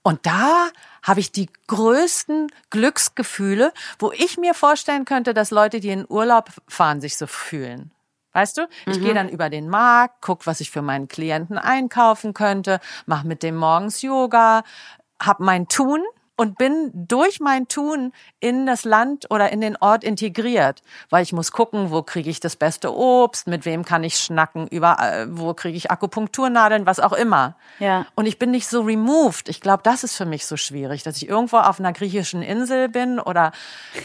[0.03, 0.67] Und da
[1.03, 6.49] habe ich die größten Glücksgefühle, wo ich mir vorstellen könnte, dass Leute, die in Urlaub
[6.67, 7.91] fahren, sich so fühlen.
[8.37, 8.67] Weißt du?
[8.85, 9.03] Ich mhm.
[9.03, 13.41] gehe dann über den Markt, guck, was ich für meinen Klienten einkaufen könnte, mache mit
[13.41, 14.61] dem morgens Yoga,
[15.19, 16.03] hab mein Tun
[16.37, 21.33] und bin durch mein Tun in das Land oder in den Ort integriert, weil ich
[21.33, 25.27] muss gucken, wo kriege ich das beste Obst, mit wem kann ich schnacken, über äh,
[25.29, 27.57] wo kriege ich Akupunkturnadeln, was auch immer.
[27.79, 28.05] Ja.
[28.15, 29.49] Und ich bin nicht so removed.
[29.49, 32.87] Ich glaube, das ist für mich so schwierig, dass ich irgendwo auf einer griechischen Insel
[32.87, 33.51] bin oder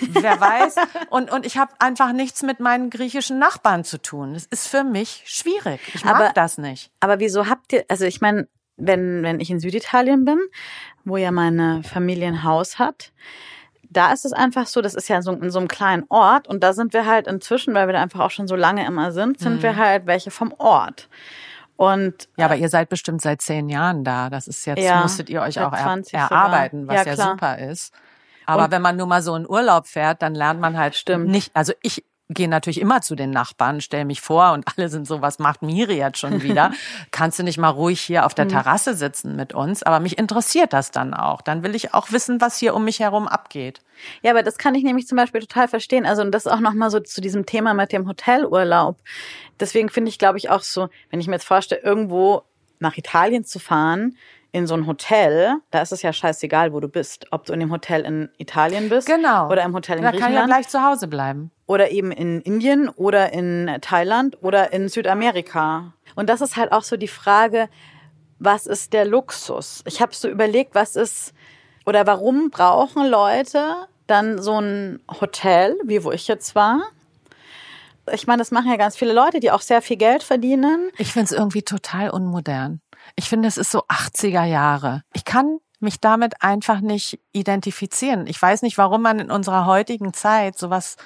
[0.00, 0.76] wer weiß
[1.10, 4.34] und und ich habe einfach nichts mit meinen griechischen Nachbarn zu tun.
[4.34, 5.80] Das ist für mich schwierig.
[5.94, 6.90] Ich mag aber, das nicht.
[7.00, 8.48] Aber wieso habt ihr also ich meine
[8.82, 10.38] wenn, wenn ich in Süditalien bin,
[11.04, 13.12] wo ja meine Familie ein Haus hat,
[13.90, 16.62] da ist es einfach so, das ist ja so, in so einem kleinen Ort und
[16.62, 19.38] da sind wir halt inzwischen, weil wir da einfach auch schon so lange immer sind,
[19.38, 19.62] sind mhm.
[19.62, 21.08] wir halt welche vom Ort.
[21.76, 24.30] Und ja, aber ihr seid bestimmt seit zehn Jahren da.
[24.30, 27.92] Das ist jetzt ja, musstet ihr euch auch er, erarbeiten, was ja, ja super ist.
[28.46, 31.28] Aber und wenn man nur mal so in Urlaub fährt, dann lernt man halt stimmt.
[31.28, 31.50] nicht.
[31.54, 35.22] Also ich gehe natürlich immer zu den Nachbarn, stelle mich vor und alle sind so,
[35.22, 36.72] was macht Miri jetzt schon wieder?
[37.10, 38.50] Kannst du nicht mal ruhig hier auf der mhm.
[38.50, 39.82] Terrasse sitzen mit uns?
[39.82, 41.42] Aber mich interessiert das dann auch.
[41.42, 43.80] Dann will ich auch wissen, was hier um mich herum abgeht.
[44.22, 46.06] Ja, aber das kann ich nämlich zum Beispiel total verstehen.
[46.06, 48.98] Also und das auch nochmal so zu diesem Thema mit dem Hotelurlaub.
[49.60, 52.42] Deswegen finde ich, glaube ich, auch so, wenn ich mir jetzt vorstelle, irgendwo
[52.78, 54.16] nach Italien zu fahren,
[54.52, 57.26] in so ein Hotel, da ist es ja scheißegal, wo du bist.
[57.30, 59.48] Ob du in dem Hotel in Italien bist genau.
[59.48, 60.34] oder im Hotel in da Griechenland.
[60.34, 61.50] Da kann ja gleich zu Hause bleiben.
[61.72, 65.94] Oder eben in Indien oder in Thailand oder in Südamerika.
[66.14, 67.70] Und das ist halt auch so die Frage,
[68.38, 69.82] was ist der Luxus?
[69.86, 71.32] Ich habe so überlegt, was ist
[71.86, 76.82] oder warum brauchen Leute dann so ein Hotel, wie wo ich jetzt war?
[78.12, 80.90] Ich meine, das machen ja ganz viele Leute, die auch sehr viel Geld verdienen.
[80.98, 82.82] Ich finde es irgendwie total unmodern.
[83.16, 85.04] Ich finde, es ist so 80er Jahre.
[85.14, 88.26] Ich kann mich damit einfach nicht identifizieren.
[88.26, 90.98] Ich weiß nicht, warum man in unserer heutigen Zeit sowas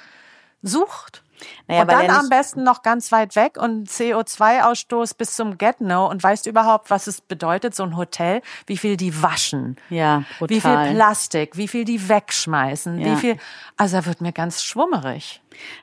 [0.61, 1.23] sucht.
[1.67, 6.23] Naja, und dann am besten noch ganz weit weg und CO2-Ausstoß bis zum Get-No und
[6.23, 10.55] weißt überhaupt, was es bedeutet, so ein Hotel, wie viel die waschen, ja, brutal.
[10.55, 13.05] wie viel Plastik, wie viel die wegschmeißen, ja.
[13.05, 13.37] wie viel,
[13.75, 15.41] also da wird mir ganz schwummerig.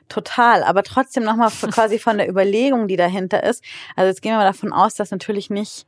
[0.09, 3.63] Total, aber trotzdem nochmal quasi von der Überlegung, die dahinter ist.
[3.95, 5.85] Also jetzt gehen wir mal davon aus, dass natürlich nicht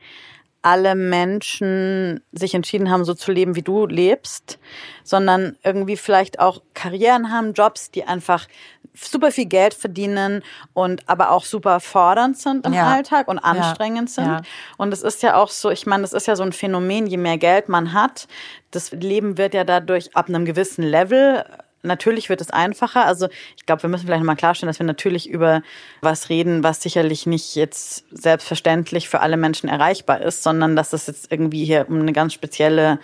[0.68, 4.60] alle Menschen sich entschieden haben, so zu leben, wie du lebst,
[5.06, 8.48] sondern irgendwie vielleicht auch Karrieren haben, Jobs, die einfach
[8.94, 12.92] super viel Geld verdienen und aber auch super fordernd sind im ja.
[12.92, 14.14] Alltag und anstrengend ja.
[14.16, 14.26] sind.
[14.26, 14.42] Ja.
[14.76, 17.18] Und es ist ja auch so, ich meine, es ist ja so ein Phänomen, je
[17.18, 18.28] mehr Geld man hat,
[18.72, 21.46] das Leben wird ja dadurch ab einem gewissen Level
[21.88, 23.06] Natürlich wird es einfacher.
[23.06, 25.62] Also ich glaube, wir müssen vielleicht nochmal klarstellen, dass wir natürlich über
[26.02, 31.08] was reden, was sicherlich nicht jetzt selbstverständlich für alle Menschen erreichbar ist, sondern dass es
[31.08, 33.00] jetzt irgendwie hier um eine ganz spezielle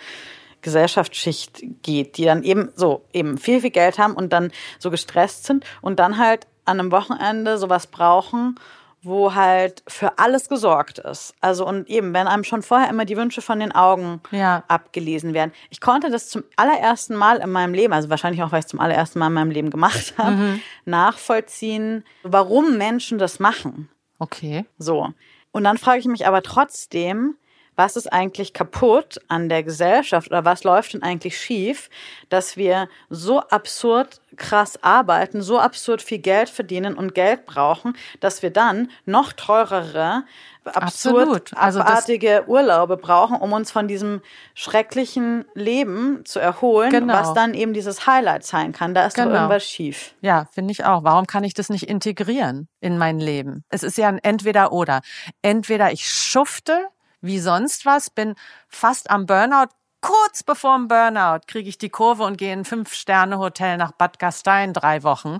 [0.62, 5.44] Gesellschaftsschicht geht, die dann eben so eben viel, viel Geld haben und dann so gestresst
[5.44, 8.58] sind und dann halt an einem Wochenende sowas brauchen,
[9.04, 11.34] wo halt für alles gesorgt ist.
[11.40, 14.64] Also und eben, wenn einem schon vorher immer die Wünsche von den Augen Ja.
[14.68, 15.52] abgelesen werden.
[15.70, 18.70] Ich konnte das zum allerersten Mal in meinem Leben, also wahrscheinlich auch, weil ich es
[18.70, 20.60] zum allerersten Mal in meinem Leben gemacht habe, Mhm.
[20.84, 23.88] nachvollziehen, warum Menschen das machen.
[24.18, 24.64] Okay.
[24.78, 25.10] So.
[25.52, 27.36] Und dann frage ich mich aber trotzdem,
[27.76, 31.90] was ist eigentlich kaputt an der Gesellschaft oder was läuft denn eigentlich schief,
[32.28, 38.42] dass wir so absurd krass arbeiten, so absurd viel Geld verdienen und Geld brauchen, dass
[38.42, 40.24] wir dann noch teurere,
[40.64, 41.52] absurd.
[41.56, 44.22] Also abartige Urlaube brauchen, um uns von diesem
[44.54, 47.14] schrecklichen Leben zu erholen, Genau.
[47.14, 48.94] was dann eben dieses Highlight sein kann.
[48.94, 49.34] Da ist doch Genau.
[49.36, 50.14] irgendwas schief.
[50.20, 51.04] Ja, finde ich auch.
[51.04, 53.64] Warum kann ich das nicht integrieren in mein Leben?
[53.68, 55.02] Es ist ja ein Entweder-Oder.
[55.42, 56.86] Entweder ich schufte
[57.24, 58.34] wie sonst was, bin
[58.68, 59.68] fast am Burnout.
[60.00, 64.18] Kurz bevor dem Burnout kriege ich die Kurve und gehe in ein Fünf-Sterne-Hotel nach Bad
[64.18, 65.38] Gastein drei Wochen.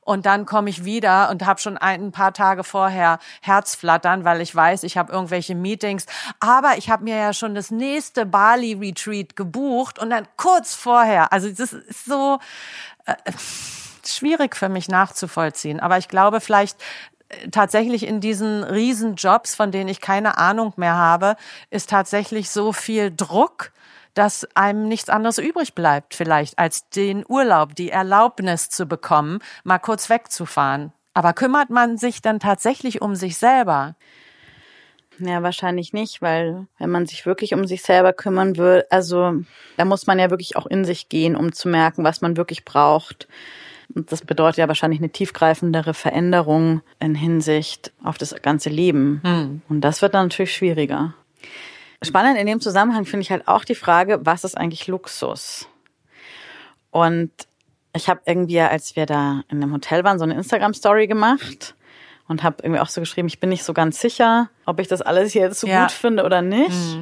[0.00, 4.54] Und dann komme ich wieder und habe schon ein, paar Tage vorher Herzflattern, weil ich
[4.54, 6.06] weiß, ich habe irgendwelche Meetings.
[6.40, 11.30] Aber ich habe mir ja schon das nächste Bali-Retreat gebucht und dann kurz vorher.
[11.30, 12.38] Also das ist so
[14.08, 15.80] schwierig für mich nachzuvollziehen.
[15.80, 17.15] Aber ich glaube, vielleicht äh,
[17.50, 21.36] tatsächlich in diesen Riesenjobs, von denen ich keine Ahnung mehr habe,
[21.70, 23.72] ist tatsächlich so viel Druck,
[24.14, 29.78] dass einem nichts anderes übrig bleibt, vielleicht, als den Urlaub, die Erlaubnis zu bekommen, mal
[29.78, 30.92] kurz wegzufahren.
[31.12, 33.94] Aber kümmert man sich dann tatsächlich um sich selber?
[35.18, 39.34] Ja, wahrscheinlich nicht, weil wenn man sich wirklich um sich selber kümmern will, also
[39.76, 42.64] da muss man ja wirklich auch in sich gehen, um zu merken, was man wirklich
[42.66, 43.26] braucht.
[43.94, 49.60] Und das bedeutet ja wahrscheinlich eine tiefgreifendere Veränderung in Hinsicht auf das ganze Leben.
[49.68, 51.14] Und das wird dann natürlich schwieriger.
[52.02, 55.68] Spannend in dem Zusammenhang finde ich halt auch die Frage, was ist eigentlich Luxus?
[56.90, 57.30] Und
[57.94, 61.74] ich habe irgendwie, als wir da in einem Hotel waren, so eine Instagram-Story gemacht
[62.28, 65.00] und habe irgendwie auch so geschrieben, ich bin nicht so ganz sicher, ob ich das
[65.00, 65.82] alles jetzt so Ja.
[65.82, 66.98] gut finde oder nicht.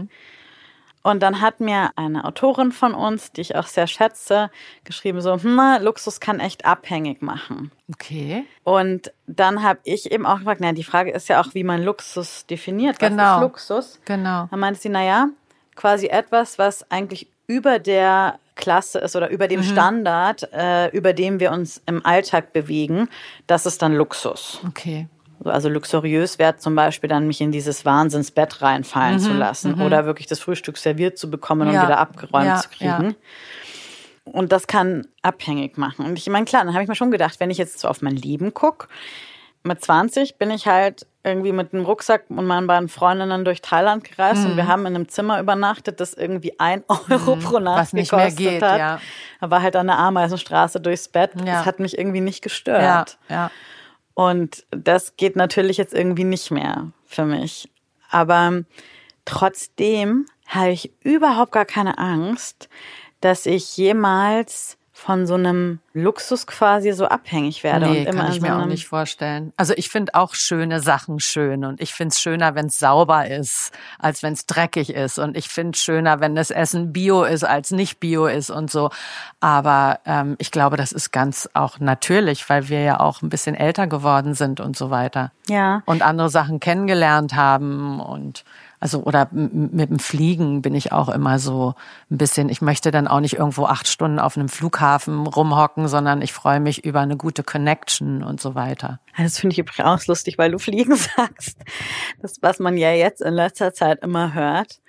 [1.04, 4.50] Und dann hat mir eine Autorin von uns, die ich auch sehr schätze,
[4.84, 7.70] geschrieben so, hm, Luxus kann echt abhängig machen.
[7.92, 8.46] Okay.
[8.64, 11.82] Und dann habe ich eben auch gefragt, na, die Frage ist ja auch, wie man
[11.84, 12.96] Luxus definiert.
[13.02, 13.34] Was Genau.
[13.36, 14.00] ist Luxus?
[14.06, 14.48] Genau.
[14.50, 15.28] Dann meinte sie, naja,
[15.76, 19.64] quasi etwas, was eigentlich über der Klasse ist oder über dem Mhm.
[19.64, 23.10] Standard, äh, über dem wir uns im Alltag bewegen,
[23.46, 24.60] das ist dann Luxus.
[24.66, 25.06] Okay.
[25.44, 30.26] Also luxuriös wäre zum Beispiel dann, mich in dieses Wahnsinnsbett reinfallen zu lassen oder wirklich
[30.26, 31.82] das Frühstück serviert zu bekommen und Mhm, Ja.
[31.84, 33.16] wieder abgeräumt Ja, zu kriegen.
[34.24, 36.06] Und das kann abhängig machen.
[36.06, 38.00] Und ich meine, klar, dann habe ich mir schon gedacht, wenn ich jetzt so auf
[38.00, 38.88] mein Leben gucke,
[39.64, 44.04] mit 20 bin ich halt irgendwie mit einem Rucksack und meinen beiden Freundinnen durch Thailand
[44.04, 44.50] gereist Mhm.
[44.50, 48.12] und wir haben in einem Zimmer übernachtet, das irgendwie ein Euro pro Nacht Was nicht
[48.12, 48.78] mehr gekostet geht, hat.
[48.78, 49.00] ja.
[49.40, 51.30] Da war halt an der Ameisenstraße durchs Bett.
[51.38, 51.44] Ja.
[51.58, 53.16] Das hat mich irgendwie nicht gestört.
[53.30, 53.50] Ja, ja.
[54.14, 57.68] Und das geht natürlich jetzt irgendwie nicht mehr für mich.
[58.10, 58.62] Aber
[59.24, 62.68] trotzdem habe ich überhaupt gar keine Angst,
[63.20, 68.32] dass ich jemals von so einem Luxus quasi so abhängig werde Nee, und immer kann
[68.32, 69.52] ich so mir auch nicht vorstellen.
[69.56, 73.26] Also ich finde auch schöne Sachen schön und ich finde es schöner, wenn es sauber
[73.26, 75.18] ist, als wenn es dreckig ist.
[75.18, 78.70] Und ich finde es schöner, wenn das Essen bio ist, als nicht bio ist und
[78.70, 78.90] so.
[79.40, 83.56] Aber ähm, ich glaube, das ist ganz auch natürlich, weil wir ja auch ein bisschen
[83.56, 85.32] älter geworden sind und so weiter.
[85.48, 85.82] Ja.
[85.86, 88.44] Und andere Sachen kennengelernt haben und
[88.84, 91.74] also oder mit dem Fliegen bin ich auch immer so
[92.10, 96.20] ein bisschen, ich möchte dann auch nicht irgendwo acht Stunden auf einem Flughafen rumhocken, sondern
[96.20, 99.00] ich freue mich über eine gute Connection und so weiter.
[99.16, 101.56] Das finde ich übrigens auch lustig, weil du fliegen sagst.
[102.20, 104.80] Das, was man ja jetzt in letzter Zeit immer hört.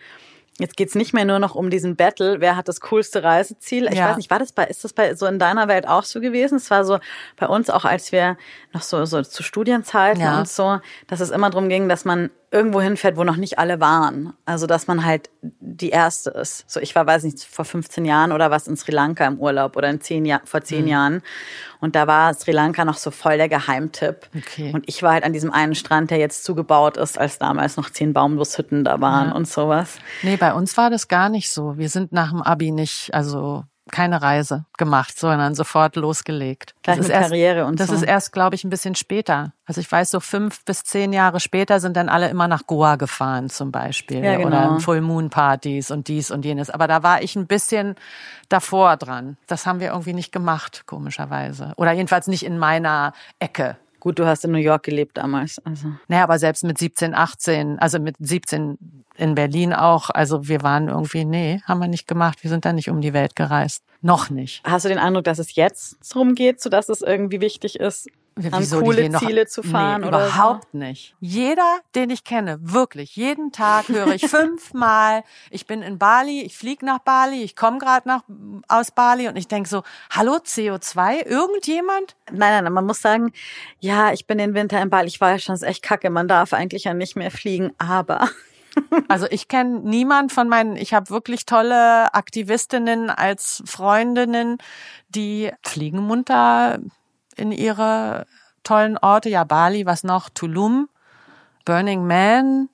[0.57, 3.87] Jetzt geht's nicht mehr nur noch um diesen Battle, wer hat das coolste Reiseziel.
[3.87, 4.09] Ich Ja.
[4.09, 6.55] weiß nicht, war das bei, ist das bei so in deiner Welt auch so gewesen?
[6.55, 6.99] Es war so
[7.37, 8.37] bei uns auch, als wir
[8.75, 10.37] noch so, so zu Studienzeiten Ja.
[10.39, 13.79] und so, dass es immer darum ging, dass man irgendwo hinfährt, wo noch nicht alle
[13.81, 14.33] waren.
[14.45, 16.63] Also, dass man halt die Erste ist.
[16.69, 19.75] So, ich war, weiß nicht, vor 15 Jahren oder was in Sri Lanka im Urlaub
[19.75, 20.87] oder in zehn Jahr, vor zehn Mhm.
[20.87, 21.21] Jahren.
[21.81, 24.29] Und da war Sri Lanka noch so voll der Geheimtipp.
[24.37, 24.71] Okay.
[24.73, 27.89] Und ich war halt an diesem einen Strand, der jetzt zugebaut ist, als damals noch
[27.89, 29.97] zehn Baumlusshütten da waren und sowas.
[30.21, 31.77] Nee, bei uns war das gar nicht so.
[31.77, 36.75] Wir sind nach dem Abi nicht, also keine Reise gemacht, sondern sofort losgelegt.
[36.81, 37.95] Gleich das ist erst, Karriere und Das so.
[37.95, 39.53] ist erst, glaube ich, ein bisschen später.
[39.65, 42.95] Also ich weiß, so fünf bis zehn Jahre später sind dann alle immer nach Goa
[42.95, 44.23] gefahren zum Beispiel.
[44.23, 44.47] Ja, genau.
[44.47, 46.69] Oder Full Moon Partys und dies und jenes.
[46.69, 47.95] Aber da war ich ein bisschen
[48.49, 49.37] davor dran.
[49.47, 51.73] Das haben wir irgendwie nicht gemacht, komischerweise.
[51.77, 53.77] Oder jedenfalls nicht in meiner Ecke.
[54.05, 55.57] Gut, du hast in New York gelebt damals.
[55.65, 55.87] Also.
[56.07, 58.77] Naja, aber selbst mit 17, 18, also mit 17
[59.15, 62.43] in Berlin auch, also wir waren irgendwie, nee, haben wir nicht gemacht.
[62.43, 63.83] Wir sind da nicht um die Welt gereist.
[64.01, 64.61] Noch nicht.
[64.63, 68.07] Hast du den Eindruck, dass es jetzt darum geht, so dass es irgendwie wichtig ist,
[68.35, 71.15] an die coole gehen doch- Ziele zu fahren nee, oder überhaupt nicht.
[71.21, 76.57] Jeder, den ich kenne, wirklich, jeden Tag höre ich fünfmal, ich bin in Bali, ich
[76.57, 78.23] fliege nach Bali, ich komme gerade nach
[78.67, 82.15] aus Bali und ich denk so, hallo CO2, irgendjemand?
[82.29, 82.35] so.
[82.35, 83.31] Nein, nein, man muss sagen,
[83.79, 85.07] ja, ich bin den Winter in Bali.
[85.07, 86.09] Ich war ja schon, ist echt kacke.
[86.09, 88.29] Man darf eigentlich ja nicht mehr fliegen, aber
[89.07, 94.57] Also ich kenne niemand von meinen, ich habe wirklich tolle Aktivistinnen als Freundinnen,
[95.09, 96.79] die fliegen munter
[97.35, 98.25] in ihre
[98.63, 100.89] tollen Orte, ja Bali, was noch, Tulum,
[101.65, 102.69] Burning Man,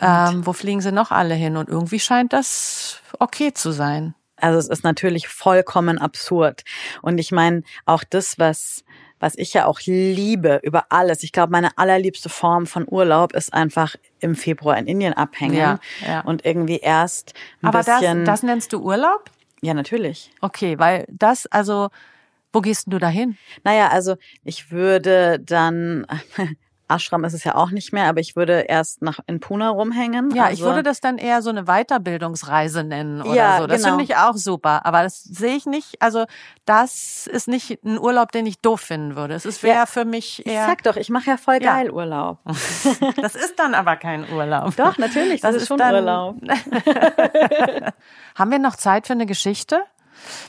[0.00, 1.56] ähm, wo fliegen sie noch alle hin?
[1.56, 4.14] Und irgendwie scheint das okay zu sein.
[4.36, 6.62] Also es ist natürlich vollkommen absurd.
[7.02, 8.84] Und ich meine, auch das, was,
[9.18, 11.22] was ich ja auch liebe über alles.
[11.22, 15.56] Ich glaube, meine allerliebste Form von Urlaub ist einfach im Februar in Indien abhängen.
[15.56, 16.20] Ja, ja.
[16.20, 18.24] Und irgendwie erst ein Aber das, bisschen.
[18.24, 19.30] das nennst du Urlaub?
[19.60, 20.30] ja, natürlich.
[20.40, 21.88] Okay, weil das, also,
[22.52, 23.36] wo gehst denn du dahin?
[23.64, 26.06] Naja, also ich würde dann,
[26.90, 30.30] Ashram ist es ja auch nicht mehr, aber ich würde erst nach in Pune rumhängen.
[30.34, 33.66] Ja, also, ich würde das dann eher so eine Weiterbildungsreise nennen oder Ja, so.
[33.66, 33.98] Das genau.
[33.98, 34.86] finde ich auch super.
[34.86, 36.24] Aber das sehe ich nicht, also
[36.64, 39.34] das ist nicht ein Urlaub, den ich doof finden würde.
[39.34, 40.64] Es ist wäre Ja, für mich Ich eher.
[40.64, 41.74] sag doch, ich mache ja voll Ja.
[41.76, 42.38] geil Urlaub.
[43.20, 44.74] Das ist dann aber kein Urlaub.
[44.76, 46.36] Doch, natürlich, das, ist schon dann- Urlaub.
[48.34, 49.82] Haben wir noch Zeit für eine Geschichte?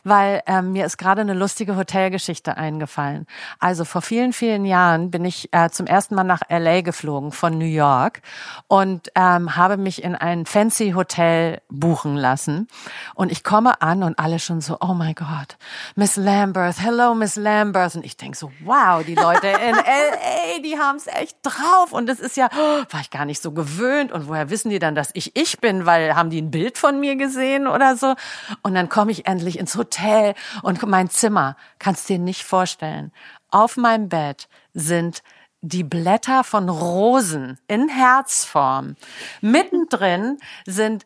[0.04, 3.26] Weil ähm, mir ist gerade eine lustige Hotelgeschichte eingefallen.
[3.60, 7.58] Also vor vielen, vielen Jahren bin ich äh, zum ersten Mal nach LA geflogen von
[7.58, 8.22] New York
[8.68, 12.68] und ähm, habe mich in ein fancy Hotel buchen lassen.
[13.16, 15.58] Und ich komme an und alle schon so, oh my God,
[15.96, 17.96] Miss Lambert, hello Miss Lambert.
[17.96, 21.92] Und ich denk so, wow, die Leute in LA, die haben es echt drauf.
[21.92, 24.12] Und das ist ja, oh, war ich gar nicht so gewöhnt.
[24.12, 25.86] Und woher wissen die dann, dass ich ich bin?
[25.86, 28.16] Weil haben die ein Bild von mir gesehen oder so?
[28.64, 30.34] Und dann komme ich endlich ins Hotel
[30.64, 33.12] und mein Zimmer, kannst dir nicht vorstellen.
[33.50, 35.22] Auf meinem Bett sind
[35.62, 38.96] die Blätter von Rosen in Herzform.
[39.42, 41.06] Mittendrin sind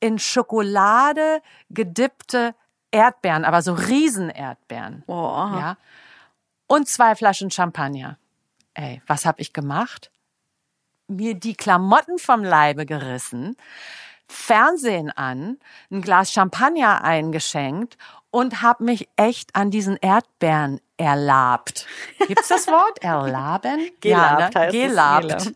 [0.00, 2.54] in Schokolade gedippte
[2.90, 5.04] Erdbeeren, aber so Riesenerdbeeren.
[5.06, 5.12] Oh.
[5.14, 5.76] Ja.
[6.66, 8.18] Und zwei Flaschen Champagner.
[8.74, 10.10] Ey, was hab ich gemacht?
[11.08, 13.56] Mir die Klamotten vom Leibe gerissen,
[14.28, 15.58] Fernsehen an,
[15.90, 17.98] ein Glas Champagner eingeschenkt
[18.30, 21.86] und hab mich echt an diesen Erdbeeren erlabt.
[22.26, 23.02] Gibt's das Wort?
[23.02, 23.90] Erlaben?
[24.00, 25.52] Gelabt ja, heißt es, Gelabt.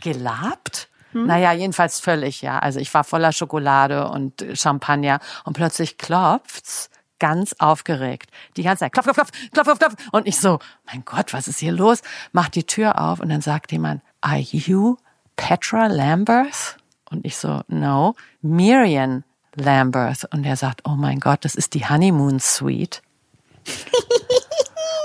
[0.00, 0.88] Gelabt?
[1.14, 2.58] Naja, jedenfalls völlig, ja.
[2.58, 6.88] Also ich war voller Schokolade und Champagner und plötzlich klopft's
[7.18, 8.30] ganz aufgeregt.
[8.56, 10.08] Die ganze Zeit klopf, klopf, klopf, klopf, klopf, klopf.
[10.10, 12.02] Und ich so, mein Gott, was ist hier los?
[12.32, 14.96] Mach die Tür auf und dann sagt jemand, are you
[15.36, 16.78] Petra Lambert?
[17.12, 19.22] Und ich so, no, Miriam
[19.54, 20.26] Lambert.
[20.32, 23.02] Und er sagt, oh mein Gott, das ist die Honeymoon Suite.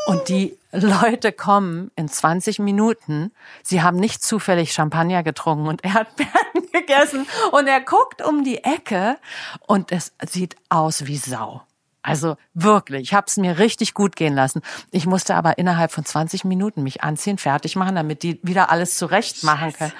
[0.08, 3.32] Und die Leute kommen in 20 Minuten.
[3.62, 7.28] Sie haben nicht zufällig Champagner getrunken und Erdbeeren gegessen.
[7.52, 9.18] Und er guckt um die Ecke
[9.66, 11.62] und es sieht aus wie Sau.
[12.04, 14.62] Also wirklich, ich habe es mir richtig gut gehen lassen.
[14.92, 18.96] Ich musste aber innerhalb von 20 Minuten mich anziehen, fertig machen, damit die wieder alles
[18.96, 19.92] zurecht machen können.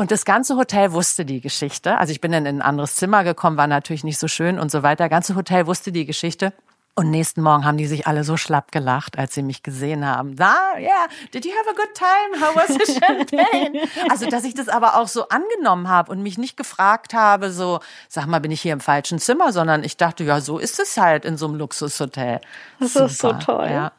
[0.00, 1.98] Und das ganze Hotel wusste die Geschichte.
[1.98, 4.70] Also ich bin dann in ein anderes Zimmer gekommen, war natürlich nicht so schön und
[4.70, 5.04] so weiter.
[5.04, 6.54] Das ganze Hotel wusste die Geschichte.
[6.94, 10.36] Und nächsten Morgen haben die sich alle so schlapp gelacht, als sie mich gesehen haben.
[10.36, 12.40] Da, yeah, did you have a good time?
[12.40, 13.86] How was the champagne?
[14.10, 17.80] Also, dass ich das aber auch so angenommen habe und mich nicht gefragt habe, so,
[18.08, 20.96] sag mal, bin ich hier im falschen Zimmer, sondern ich dachte, ja, so ist es
[20.96, 22.40] halt in so einem Luxushotel.
[22.78, 23.68] Das ist so Super, toll.
[23.70, 23.92] Ja.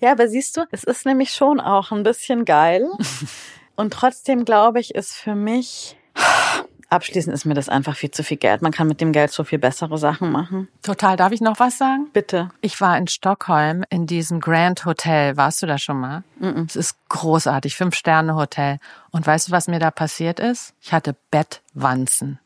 [0.00, 2.88] Ja, aber siehst du, es ist nämlich schon auch ein bisschen geil.
[3.76, 5.96] Und trotzdem glaube ich, ist für mich,
[6.88, 8.62] abschließend ist mir das einfach viel zu viel Geld.
[8.62, 10.68] Man kann mit dem Geld so viel bessere Sachen machen.
[10.82, 11.16] Total.
[11.16, 12.08] Darf ich noch was sagen?
[12.12, 12.50] Bitte.
[12.60, 15.36] Ich war in Stockholm in diesem Grand Hotel.
[15.36, 16.22] Warst du da schon mal?
[16.66, 18.78] Es ist großartig, fünf Sterne Hotel.
[19.10, 20.74] Und weißt du, was mir da passiert ist?
[20.80, 22.38] Ich hatte Bettwanzen.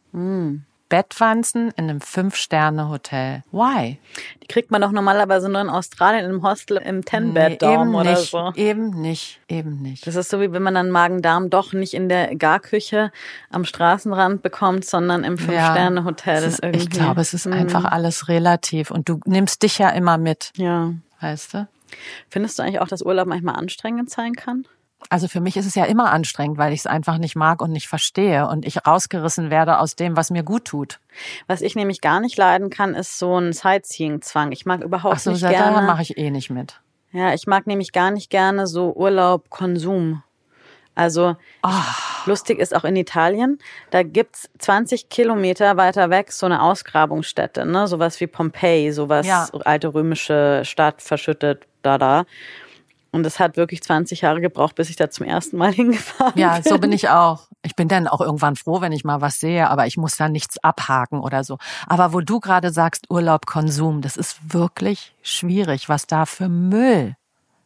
[0.89, 3.43] Bettwanzen in einem fünf Sterne Hotel.
[3.51, 3.99] Why?
[4.43, 8.11] Die kriegt man doch normalerweise nur in Australien im Hostel im Nee, Ten-Bed-Dorm eben oder
[8.12, 8.53] nicht, so.
[8.55, 10.07] eben nicht, eben nicht.
[10.07, 13.11] Das ist so wie wenn man dann Magen-Darm doch nicht in der Garküche
[13.51, 16.55] am Straßenrand bekommt, sondern im Fünf-Sterne-Hotel.
[16.62, 17.55] irgendwie- ich glaube, es ist Mhm.
[17.55, 20.93] einfach alles relativ und du nimmst dich ja immer mit, Ja.
[21.20, 21.68] weißt du?
[22.28, 24.66] Findest du eigentlich auch, dass Urlaub manchmal anstrengend sein kann?
[25.11, 27.70] Also für mich ist es ja immer anstrengend, weil ich es einfach nicht mag und
[27.72, 30.98] nicht verstehe und ich rausgerissen werde aus dem, was mir gut tut.
[31.46, 34.52] Was ich nämlich gar nicht leiden kann, ist so ein Sightseeing-Zwang.
[34.52, 35.82] Ich mag überhaupt Ach so, nicht da gerne.
[35.86, 36.80] mache ich eh nicht mit.
[37.12, 40.22] Ja, ich mag nämlich gar nicht gerne so Urlaub-Konsum.
[40.94, 41.82] Also Ah.
[42.24, 43.59] lustig ist auch in Italien,
[43.90, 47.86] da gibt's 20 Kilometer weiter weg so eine Ausgrabungsstätte, ne?
[47.86, 49.46] Sowas wie Pompeji, sowas Ja.
[49.64, 52.24] alte römische Stadt verschüttet, da da.
[53.16, 56.42] Und es hat wirklich 20 Jahre gebraucht, bis ich da zum ersten Mal hingefahren bin.
[56.42, 57.48] Ja, so bin ich auch.
[57.62, 60.28] Ich bin dann auch irgendwann froh, wenn ich mal was sehe, aber ich muss da
[60.28, 61.56] nichts abhaken oder so.
[61.86, 67.16] Aber wo du gerade sagst, Urlaub, Konsum, das ist wirklich schwierig, was da für Müll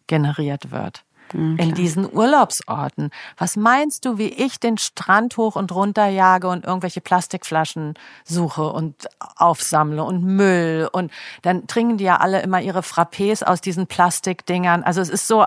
[0.07, 1.05] generiert wird.
[1.33, 3.11] Mhm, in diesen Urlaubsorten.
[3.37, 8.64] Was meinst du, wie ich den Strand hoch und runter jage und irgendwelche Plastikflaschen suche
[8.68, 11.12] und aufsammle und Müll und
[11.43, 14.83] dann trinken die ja alle immer ihre Frappés aus diesen Plastikdingern.
[14.83, 15.47] Also es ist so,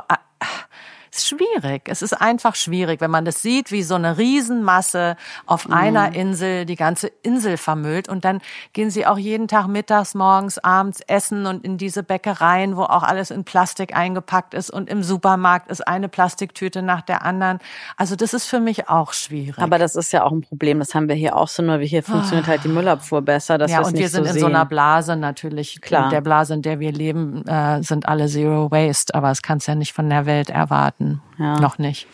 [1.17, 1.83] ist schwierig.
[1.85, 5.73] Es ist einfach schwierig, wenn man das sieht, wie so eine Riesenmasse auf mhm.
[5.73, 8.09] einer Insel die ganze Insel vermüllt.
[8.09, 8.41] Und dann
[8.73, 13.03] gehen sie auch jeden Tag mittags, morgens, abends essen und in diese Bäckereien, wo auch
[13.03, 14.69] alles in Plastik eingepackt ist.
[14.69, 17.59] Und im Supermarkt ist eine Plastiktüte nach der anderen.
[17.97, 19.59] Also das ist für mich auch schwierig.
[19.59, 20.79] Aber das ist ja auch ein Problem.
[20.79, 23.57] Das haben wir hier auch so, nur wie hier funktioniert halt die Müllabfuhr besser.
[23.57, 25.79] Dass ja, und wir sind so in so einer Blase natürlich.
[25.81, 26.05] Klar.
[26.05, 29.13] In der Blase, in der wir leben, äh, sind alle Zero Waste.
[29.13, 31.21] Aber es kann es ja nicht von der Welt erwarten hatten.
[31.37, 31.59] Ja.
[31.59, 32.07] Noch nicht.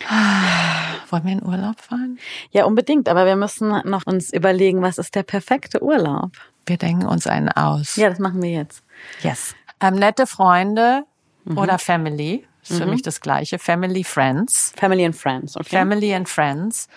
[1.10, 2.18] Wollen wir in Urlaub fahren?
[2.50, 3.08] Ja, unbedingt.
[3.08, 6.32] Aber wir müssen noch uns überlegen, was ist der perfekte Urlaub?
[6.66, 7.96] Wir denken uns einen aus.
[7.96, 8.82] Ja, das machen wir jetzt.
[9.22, 9.54] Yes.
[9.80, 11.04] Ähm, nette Freunde
[11.44, 11.58] mhm.
[11.58, 12.46] oder Family.
[12.62, 12.76] Ist mhm.
[12.76, 13.58] für mich das Gleiche.
[13.58, 14.72] Family, Friends.
[14.76, 15.68] Family and Friends, okay.
[15.68, 16.88] Family and Friends.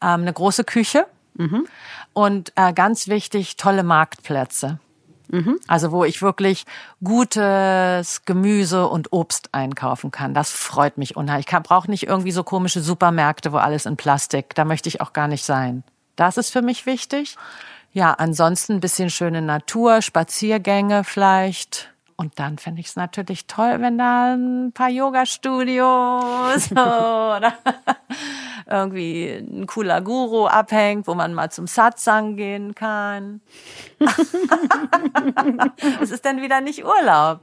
[0.00, 1.06] Ähm, eine große Küche.
[1.34, 1.66] Mhm.
[2.12, 4.78] Und äh, ganz wichtig, tolle Marktplätze.
[5.28, 5.58] Mhm.
[5.66, 6.64] Also wo ich wirklich
[7.02, 10.34] gutes Gemüse und Obst einkaufen kann.
[10.34, 11.46] Das freut mich unheimlich.
[11.50, 14.54] Ich brauche nicht irgendwie so komische Supermärkte, wo alles in Plastik.
[14.54, 15.84] Da möchte ich auch gar nicht sein.
[16.16, 17.36] Das ist für mich wichtig.
[17.92, 21.90] Ja, ansonsten ein bisschen schöne Natur, Spaziergänge vielleicht.
[22.20, 27.52] Und dann fände ich es natürlich toll, wenn da ein paar Yoga-Studios oder
[28.68, 33.40] irgendwie ein cooler Guru abhängt, wo man mal zum Satsang gehen kann.
[36.00, 37.40] Es ist dann wieder nicht Urlaub.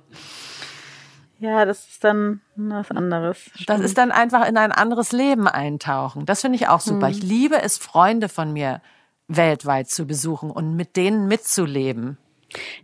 [1.40, 3.38] Ja, das ist dann was anderes.
[3.54, 3.70] Stimmt.
[3.70, 6.26] Das ist dann einfach in ein anderes Leben eintauchen.
[6.26, 7.08] Das finde ich auch super.
[7.08, 7.14] Hm.
[7.14, 8.82] Ich liebe es, Freunde von mir
[9.30, 12.18] weltweit zu besuchen und mit denen mitzuleben.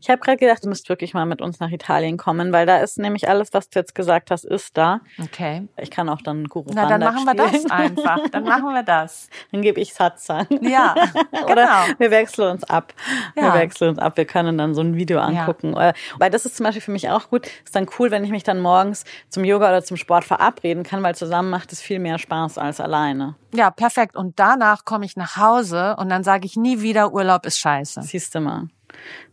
[0.02, 2.78] Ich habe gerade gedacht, du musst wirklich mal mit uns nach Italien kommen, weil da
[2.78, 5.02] ist nämlich alles, was du jetzt gesagt hast, ist da.
[5.22, 5.68] Okay.
[5.78, 8.20] Ich kann auch dann Guru Na, dann machen wir das einfach.
[8.32, 9.30] Dann machen wir das.
[9.52, 10.48] Dann gebe ich Satzang.
[10.62, 10.96] Ja,
[11.32, 11.52] genau.
[11.52, 12.94] Oder wir wechseln uns ab.
[13.36, 13.44] Ja.
[13.44, 14.18] Wir wechseln uns ab.
[14.18, 15.74] Wir können dann so ein Video angucken.
[15.76, 15.94] Ja.
[16.18, 17.48] Weil das ist zum Beispiel für mich auch gut.
[17.64, 21.04] Ist dann cool, wenn ich mich dann morgens zum Yoga oder zum Sport verabreden kann,
[21.04, 23.36] weil zusammen macht es viel mehr Spaß als alleine.
[23.54, 24.16] Ja, perfekt.
[24.16, 28.02] Und danach komme ich nach Hause und dann sage ich nie wieder, Urlaub ist scheiße.
[28.04, 28.68] Siehst du mal.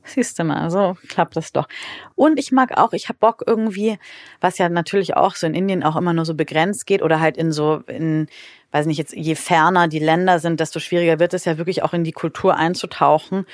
[0.04, 1.68] Siehst du mal, so klappt das doch.
[2.14, 3.98] Und ich mag auch, ich habe Bock irgendwie,
[4.40, 7.36] was ja natürlich auch so in Indien auch immer nur so begrenzt geht oder halt
[7.36, 8.28] in so in
[8.70, 11.94] weiß nicht, jetzt je ferner die Länder sind, desto schwieriger wird es ja wirklich auch
[11.94, 13.46] in die Kultur einzutauchen.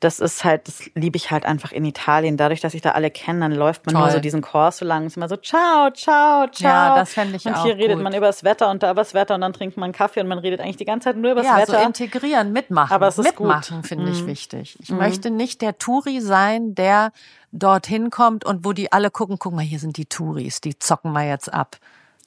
[0.00, 2.36] Das ist halt, das liebe ich halt einfach in Italien.
[2.36, 4.02] Dadurch, dass ich da alle kenne, dann läuft man Toll.
[4.02, 5.06] nur so diesen Chor so lang.
[5.06, 6.68] Ist immer so, ciao, ciao, ciao.
[6.68, 8.04] Ja, das fände ich und auch Und hier redet gut.
[8.04, 10.28] man über das Wetter und da über das Wetter und dann trinkt man Kaffee und
[10.28, 11.80] man redet eigentlich die ganze Zeit nur über das ja, Wetter.
[11.80, 12.92] So integrieren, mitmachen.
[12.92, 14.26] Aber es ist mitmachen finde ich mhm.
[14.26, 14.76] wichtig.
[14.80, 14.98] Ich mhm.
[14.98, 17.12] möchte nicht der Touri sein, der
[17.52, 21.12] dorthin kommt und wo die alle gucken, guck mal, hier sind die Touris, die zocken
[21.12, 21.78] wir jetzt ab.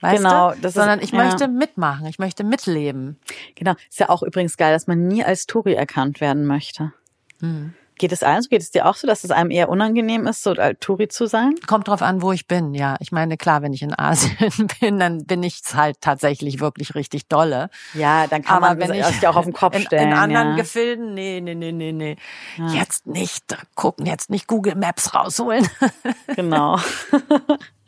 [0.01, 0.69] Weißt genau, du?
[0.69, 1.23] sondern ist, ich ja.
[1.23, 3.19] möchte mitmachen, ich möchte mitleben.
[3.55, 6.93] Genau, ist ja auch übrigens geil, dass man nie als Touri erkannt werden möchte.
[7.39, 7.73] Hm.
[8.01, 8.49] Geht es allen so?
[8.49, 11.27] Geht es dir auch so, dass es einem eher unangenehm ist, so als Touri zu
[11.27, 11.53] sein?
[11.67, 12.95] Kommt drauf an, wo ich bin, ja.
[12.99, 17.27] Ich meine, klar, wenn ich in Asien bin, dann bin ich halt tatsächlich wirklich richtig
[17.27, 17.69] dolle.
[17.93, 20.05] Ja, dann kann Aber man wenn ich ja auch auf den Kopf stellen.
[20.05, 20.55] In, in anderen ja.
[20.55, 22.15] Gefilden, nee, nee, nee, nee, nee.
[22.57, 22.69] Ja.
[22.69, 25.69] Jetzt nicht gucken, jetzt nicht Google Maps rausholen.
[26.35, 26.79] Genau.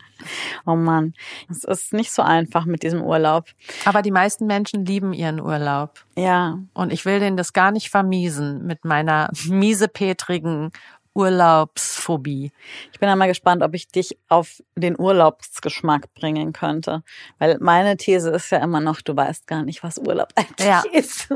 [0.65, 1.13] Oh Mann,
[1.49, 3.45] es ist nicht so einfach mit diesem Urlaub.
[3.85, 6.03] Aber die meisten Menschen lieben ihren Urlaub.
[6.15, 6.59] Ja.
[6.73, 10.71] Und ich will denen das gar nicht vermiesen mit meiner miesepetrigen
[11.15, 12.51] Urlaubsphobie.
[12.91, 17.03] Ich bin einmal gespannt, ob ich dich auf den Urlaubsgeschmack bringen könnte.
[17.37, 20.83] Weil meine These ist ja immer noch, du weißt gar nicht, was Urlaub eigentlich ja.
[20.91, 21.29] ist.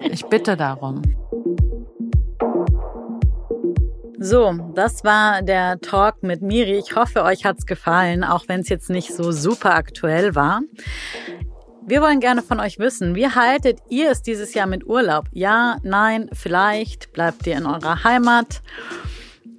[0.00, 1.02] ich bitte darum.
[4.28, 6.78] So, das war der Talk mit Miri.
[6.78, 10.62] Ich hoffe, euch hat's gefallen, auch wenn es jetzt nicht so super aktuell war.
[11.86, 15.26] Wir wollen gerne von euch wissen, wie haltet ihr es dieses Jahr mit Urlaub?
[15.30, 18.62] Ja, nein, vielleicht bleibt ihr in eurer Heimat?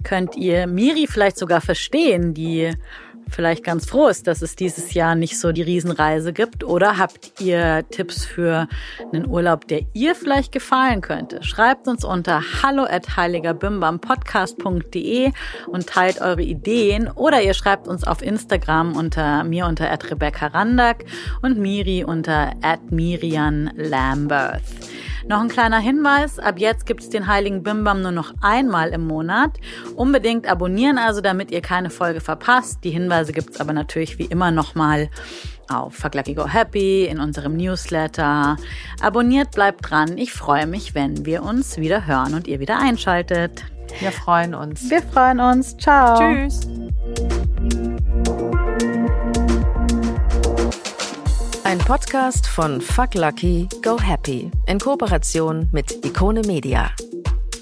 [0.04, 2.74] Könnt ihr Miri vielleicht sogar verstehen, die
[3.30, 6.64] vielleicht ganz froh ist, dass es dieses Jahr nicht so die Riesenreise gibt?
[6.64, 8.68] Oder habt ihr Tipps für
[9.14, 11.44] einen Urlaub, der ihr vielleicht gefallen könnte?
[11.44, 15.32] Schreibt uns unter hallo at heiligerbimbampodcast.de
[15.68, 17.10] und teilt eure Ideen.
[17.10, 21.06] Oder ihr schreibt uns auf Instagram unter mir unter at Rebecca Randack
[21.42, 24.62] und Miri unter at Mirian Lambert.
[25.28, 29.06] Noch ein kleiner Hinweis, ab jetzt gibt es den Heiligen Bimbam nur noch einmal im
[29.06, 29.60] Monat.
[29.96, 32.80] Unbedingt abonnieren also, damit ihr keine Folge verpasst.
[32.86, 35.10] Die Hinweise gibt es aber natürlich wie immer nochmal
[35.70, 38.56] auf Fuck Lucky Go Happy, in unserem Newsletter.
[39.02, 40.18] Abonniert, bleibt dran.
[40.18, 43.66] Ich freue mich, wenn wir uns wieder hören und ihr wieder einschaltet.
[44.00, 44.90] Wir freuen uns.
[44.90, 45.76] Wir freuen uns.
[45.78, 46.18] Ciao.
[46.18, 46.68] Tschüss.
[51.68, 56.90] Ein Podcast von Fuck Lucky Go Happy in Kooperation mit Ikone Media.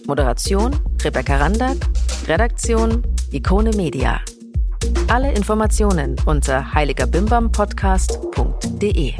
[0.06, 1.78] Moderation Rebecca Randack,
[2.28, 3.02] Redaktion
[3.32, 4.22] Ikone Media.
[5.08, 9.16] Alle Informationen unter heiligerbimbampodcast.de.